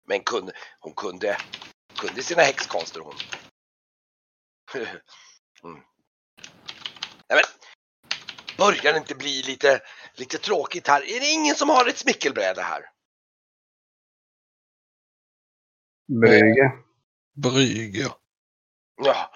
[0.08, 1.38] Men kunde, hon kunde,
[1.98, 3.16] kunde sina häxkonster hon.
[5.64, 5.82] Mm.
[7.30, 7.44] Nej, men,
[8.58, 9.82] börjar det inte bli lite,
[10.14, 11.02] lite tråkigt här?
[11.02, 12.90] Är det ingen som har ett smickelbräde här?
[16.08, 16.85] Brygge.
[17.36, 18.20] Bryg, ja.
[19.04, 19.32] Ja.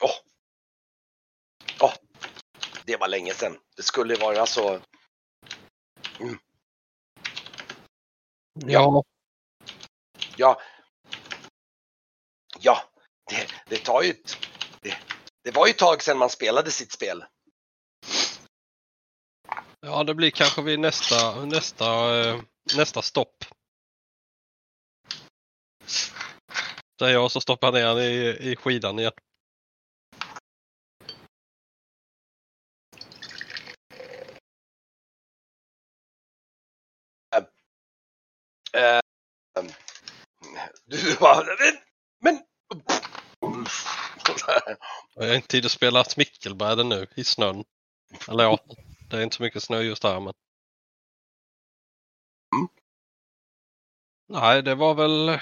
[0.00, 0.10] Åh.
[1.80, 1.92] Åh.
[2.84, 3.58] Det var länge sedan.
[3.76, 4.80] Det skulle vara så.
[8.66, 9.04] Ja,
[10.36, 10.60] Ja.
[12.60, 12.82] Ja,
[13.30, 14.36] det, det tar ju ett,
[14.80, 14.96] det,
[15.44, 17.24] det var ju ett tag sedan man spelade sitt spel.
[19.80, 22.40] ja det blir kanske vid nästa, nästa, eh,
[22.76, 23.44] nästa stopp.
[26.98, 29.12] Säger jag och så stoppar jag ner i, i skidan igen.
[38.76, 39.00] Eh,
[40.84, 41.46] du bara,
[42.20, 42.42] men.
[45.14, 47.64] Jag har inte tid att spela smickelbräde nu i snön.
[48.28, 48.58] Eller ja,
[49.10, 50.34] det är inte så mycket snö just här men.
[52.56, 52.68] Mm.
[54.28, 55.40] Nej, det var väl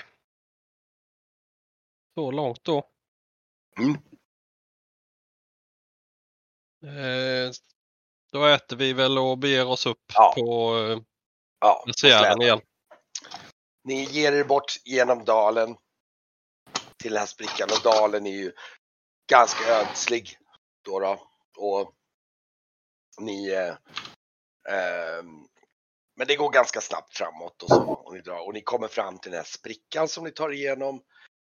[2.15, 2.91] så långt då.
[3.79, 3.95] Mm.
[6.85, 7.53] Eh,
[8.33, 10.35] då äter vi väl och beger oss upp Ja.
[10.37, 11.01] på eh,
[11.61, 12.43] Ja, släden.
[12.43, 12.61] igen.
[13.85, 15.77] Ni ger er bort genom dalen
[17.03, 18.53] till den här sprickan och dalen är ju
[19.31, 20.39] ganska ödslig.
[20.85, 21.29] Då då.
[21.57, 21.95] Och
[23.21, 23.77] ni eh,
[24.75, 25.47] ehm,
[26.17, 27.83] men det går ganska snabbt framåt och så.
[27.93, 31.03] Och ni, drar, och ni kommer fram till den här sprickan som ni tar igenom.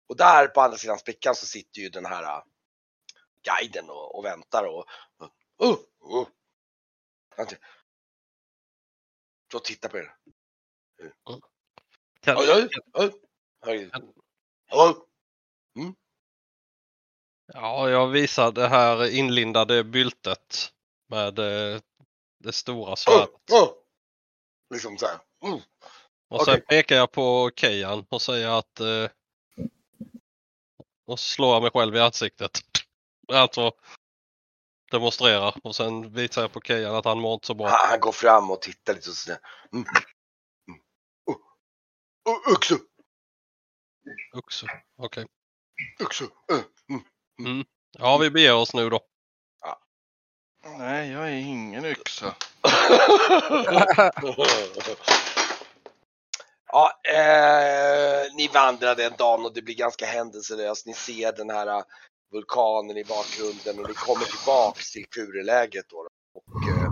[0.07, 2.43] Och där på andra sidan sprickan så sitter ju den här eh,
[3.43, 4.85] guiden och, och väntar och...
[5.63, 5.71] Uh,
[6.19, 6.27] uh.
[9.51, 10.15] Så titta på er.
[12.31, 13.89] Oj.
[17.53, 20.73] ja, jag visar det här inlindade byltet
[21.07, 21.81] med eh,
[22.39, 23.51] det stora svärdet.
[23.51, 23.73] Oh, oh.
[24.73, 25.19] Liksom så här.
[25.43, 25.59] Mm.
[26.29, 26.65] Och sen okej.
[26.67, 29.09] pekar jag på Kejan och säger att eh,
[31.07, 32.59] och så slår jag mig själv i ansiktet.
[33.33, 33.71] Alltså
[34.91, 37.67] demonstrera och sen visar jag på Kejan att han mår inte så bra.
[37.67, 39.39] Han, han går fram och tittar lite och sådär.
[39.73, 39.85] Mm.
[40.67, 40.79] Mm.
[41.25, 41.37] Oh.
[42.33, 42.77] Oh, Uxu!
[44.33, 44.65] Också.
[44.97, 45.27] Okej.
[45.99, 46.23] Uxu!
[46.23, 46.29] Uh.
[47.91, 48.99] Ja, vi beger oss nu då.
[50.77, 52.35] Nej, jag är ingen yxa.
[56.67, 60.85] ja, eh, ni vandrar den dagen och det blir ganska händelselöst.
[60.85, 61.83] Ni ser den här eh,
[62.31, 66.07] vulkanen i bakgrunden och ni kommer tillbaks till kureläget då.
[66.69, 66.83] Eh,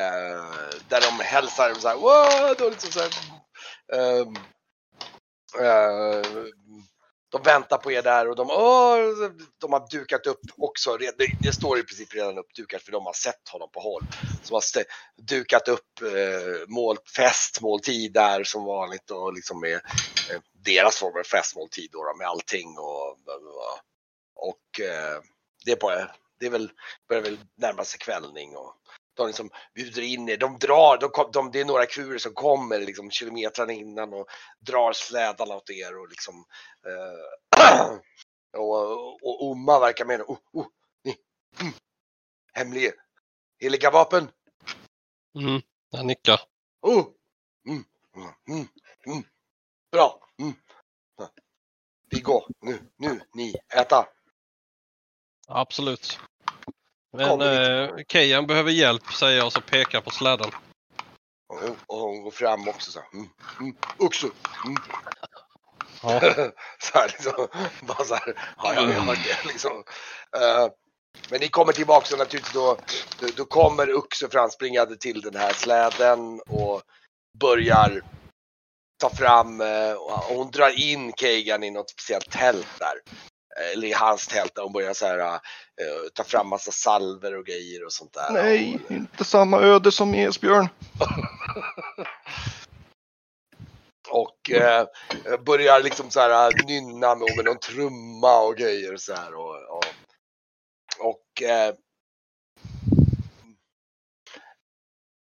[0.00, 0.44] eh,
[0.88, 2.54] där de hälsar så här, wow!
[2.58, 3.10] Då liksom så här,
[3.92, 4.26] eh,
[5.66, 6.22] eh
[7.28, 10.96] de väntar på er där och de, åh, de har dukat upp också.
[10.96, 11.12] Det,
[11.42, 14.02] det står i princip redan uppdukat för de har sett honom på håll.
[14.42, 14.84] Så de har st-
[15.16, 21.22] dukat upp eh, mål, festmåltid där som vanligt och liksom med eh, deras form av
[21.22, 23.18] festmåltid då, med allting och,
[24.36, 25.20] och eh,
[25.64, 26.10] det är bara,
[26.40, 26.70] det är väl,
[27.08, 28.74] börjar väl närma sig kvällning och
[29.16, 32.34] de liksom bjuder in er, de drar, de, kom- de, det är några kurer som
[32.34, 34.26] kommer liksom kilometrarna innan och
[34.60, 36.44] drar slädarna åt er och liksom
[36.86, 37.98] eh,
[38.60, 40.66] och, och Oma verkar mena, oh, oh,
[41.04, 41.16] ni,
[41.60, 41.72] mm,
[42.52, 42.92] hemlig,
[43.60, 44.28] heliga vapen,
[45.38, 46.40] Mm, jag nickar.
[46.82, 47.04] oh,
[47.68, 47.84] mm,
[48.48, 48.68] mm,
[49.06, 49.22] mm,
[49.92, 50.54] bra, mm.
[52.10, 54.08] Vi går nu, nu, ni, äta.
[55.48, 56.18] Absolut.
[57.16, 60.50] Men eh, Kejan behöver hjälp säger jag och så pekar på släden.
[61.48, 63.28] Och, hon- och hon går fram också så här, mm,
[63.60, 64.26] mm, också,
[64.64, 64.76] mm.
[66.02, 66.20] Ja.
[66.78, 67.48] så här liksom,
[67.82, 69.84] bara så här, ja, jag hört det liksom.
[70.36, 70.68] Eh,
[71.30, 72.76] men ni kommer tillbaka och naturligtvis då,
[73.20, 76.82] då, då kommer Uxo framspringande till den här släden och
[77.40, 78.02] börjar
[79.00, 82.94] ta fram, eh, och hon drar in Kagan i något speciellt tält där.
[83.58, 85.38] Eh, Eller i hans tält där hon börjar så här, eh,
[86.14, 88.30] ta fram massa salver och grejer och sånt där.
[88.32, 90.68] Nej, inte samma öde som Esbjörn.
[94.08, 94.86] Och eh,
[95.46, 99.34] börjar liksom så här nynna med, med någon trumma och grejer och så här.
[99.34, 99.84] Och, och,
[100.98, 101.74] och eh,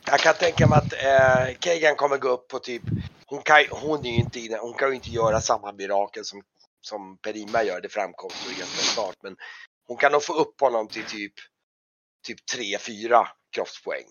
[0.06, 2.82] jag kan tänka mig att eh, Kagan kommer gå upp på typ,
[3.26, 6.42] hon kan, hon är ju inte inne, hon kan ju inte göra samma mirakel som,
[6.86, 9.16] som Perima gör, det framkom så ganska snart.
[9.24, 9.36] Men
[9.88, 11.34] hon kan nog få upp honom till typ,
[12.28, 14.06] typ 3-4 kroppspoäng.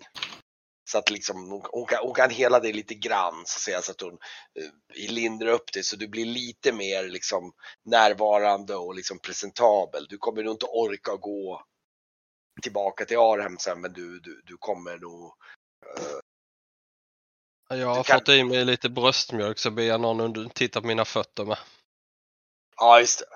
[0.91, 3.83] Så att liksom, hon, hon, kan, hon kan hela det lite grann så att säga,
[3.83, 4.19] så att hon
[4.61, 7.53] eh, lindrar upp det så du blir lite mer liksom
[7.85, 10.07] närvarande och liksom presentabel.
[10.09, 11.65] Du kommer nog inte orka gå
[12.63, 15.33] tillbaka till Arhem sen men du, du, du kommer nog
[17.69, 20.87] Jag har kan- fått i mig lite bröstmjölk så ber jag någon under, titta på
[20.87, 21.59] mina fötter med.
[22.77, 23.27] Ja, just det.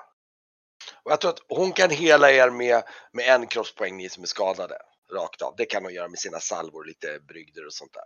[1.02, 2.82] Och jag tror att hon kan hela er med,
[3.12, 4.78] med en kroppspoäng, ni som är skadade.
[5.12, 5.54] Rakt av.
[5.56, 8.04] Det kan hon göra med sina salvor, lite brygder och sånt där.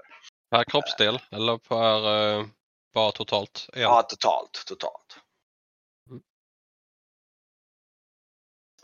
[0.50, 2.46] Per kroppsdel eller per eh,
[2.94, 3.68] bara totalt?
[3.72, 3.82] En.
[3.82, 4.64] Ja, totalt.
[4.66, 5.18] Totalt.
[6.10, 6.22] Mm.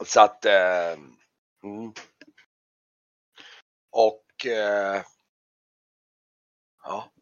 [0.05, 0.45] Så att...
[0.45, 0.93] Eh,
[1.63, 1.93] mm.
[3.91, 4.47] Och...
[4.47, 5.03] Eh,
[6.83, 7.13] ja.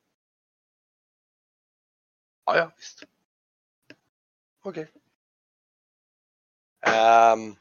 [2.44, 3.02] Ja, ja, visst.
[4.64, 4.92] Okej.
[6.86, 7.56] Ehm,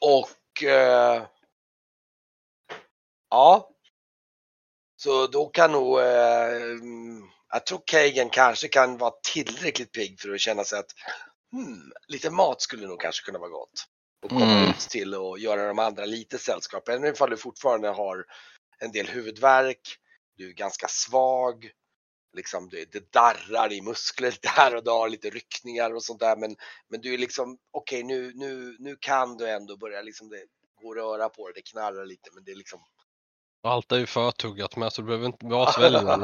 [0.00, 0.62] och...
[0.62, 1.26] Eh,
[3.30, 3.70] ja.
[4.96, 6.00] Så då kan nog...
[6.00, 10.90] Mm, jag tror Kagan kanske kan vara tillräckligt pigg för att känna sig att
[11.52, 13.84] hmm, lite mat skulle nog kanske kunna vara gott.
[14.22, 14.70] Och komma Mm.
[14.70, 16.88] ut till och göra de andra lite sällskap.
[16.88, 18.24] Även ifall du fortfarande har
[18.78, 19.80] en del huvudvärk,
[20.36, 21.70] du är ganska svag,
[22.36, 26.36] liksom det, det darrar i muskler där och du har lite ryckningar och sånt där.
[26.36, 26.56] Men,
[26.88, 30.44] men du är liksom, okej nu, nu, nu kan du ändå börja liksom, det
[30.82, 32.80] går att röra på det, det knarrar lite men det är liksom
[33.62, 36.06] Allt är ju förtuggat med så du behöver inte vara sväljen.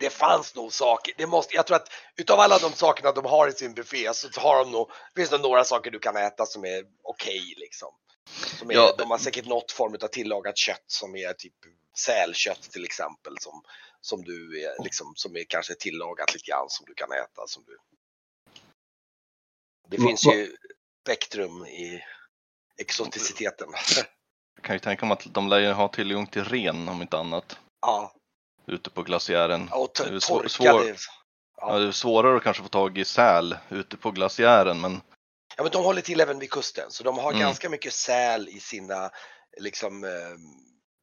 [0.00, 3.48] det fanns nog saker, det måste, jag tror att utav alla de sakerna de har
[3.48, 6.64] i sin buffé så har de nog, finns det några saker du kan äta som
[6.64, 7.88] är okej liksom.
[8.30, 8.94] Som är, Ja.
[8.98, 11.54] De har säkert något form av tillagat kött som är typ
[11.98, 13.62] sälkött till exempel som,
[14.00, 17.46] som du är, liksom, som är kanske tillagat lite grann som du kan äta.
[17.46, 17.78] Som du...
[19.88, 20.56] Det finns va- ju
[21.04, 22.02] spektrum i
[22.78, 23.68] exoticiteten.
[24.54, 27.18] Jag kan ju tänka mig att de lär ju ha tillgång till ren om inte
[27.18, 27.58] annat.
[27.80, 28.14] ja,
[28.66, 29.68] Ute på glaciären.
[29.72, 30.96] och Det är to- svår- torkade.
[31.56, 35.00] Ja, det är svårare att kanske få tag i säl ute på glaciären men
[35.56, 37.40] Ja, men de håller till även vid kusten, så de har Mm.
[37.40, 39.10] ganska mycket säl i sina,
[39.60, 40.36] liksom, eh,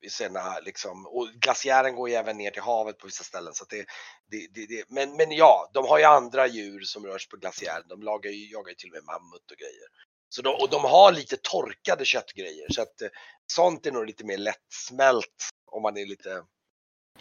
[0.01, 3.53] i sina, liksom, och glaciären går ju även ner till havet på vissa ställen.
[3.53, 3.85] Så det,
[4.31, 7.37] det, det, det, men, men ja, de har ju andra djur som rör sig på
[7.37, 7.87] glaciären.
[7.87, 9.87] De lagar ju, jagar ju till och med mammut och grejer.
[10.29, 13.09] Så de, och de har lite torkade köttgrejer, så att eh,
[13.47, 16.43] sånt är nog lite mer lättsmält om man är lite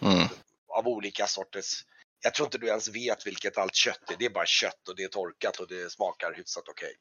[0.01, 0.29] mm.
[0.69, 1.85] av olika sorters.
[2.25, 4.17] Jag tror inte du ens vet vilket allt kött är.
[4.19, 6.93] Det är bara kött och det är torkat och det smakar hyfsat okej.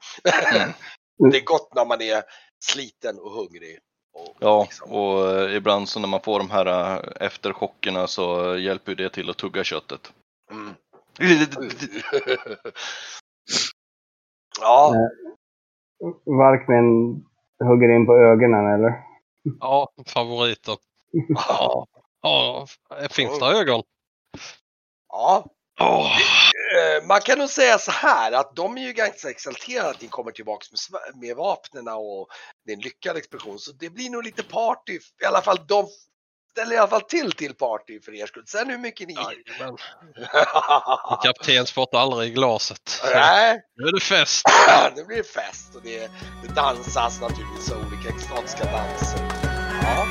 [0.55, 0.74] Mm.
[1.32, 2.24] det är gott när man är
[2.65, 3.80] sliten och hungrig.
[4.13, 4.91] Och, Ja, liksom.
[4.91, 9.30] och eh, ibland så när man får de här eh, efterchockerna så hjälper det till
[9.30, 10.13] att tugga köttet.
[10.51, 10.74] Mm.
[14.61, 14.93] ja,
[16.26, 17.15] Varkmin
[17.59, 18.93] hugger in på ögonen eller?
[19.59, 20.78] Ja, favoriter.
[21.49, 21.88] Ja,
[22.22, 22.68] ja,
[23.09, 23.84] finns det ögon?
[25.18, 25.45] Ja,
[26.76, 30.07] Eh, man kan nog säga så här att de är ju ganska exalterade att ni
[30.07, 30.80] kommer tillbaks med,
[31.22, 32.28] med vapnena och
[32.65, 33.59] det är en lyckad expedition.
[33.59, 34.99] Så det blir nog lite party.
[35.22, 35.88] I alla fall de
[36.51, 38.43] ställer i alla fall till till party för er skull.
[38.47, 39.15] Sen hur mycket ni...
[41.24, 43.01] Kapten spottar aldrig i glaset.
[43.13, 44.45] Nej, Nu är det fest.
[44.95, 46.11] nu blir det fest och det,
[46.43, 49.20] det dansas naturligtvis olika extatiska danser.
[49.82, 50.07] Ja.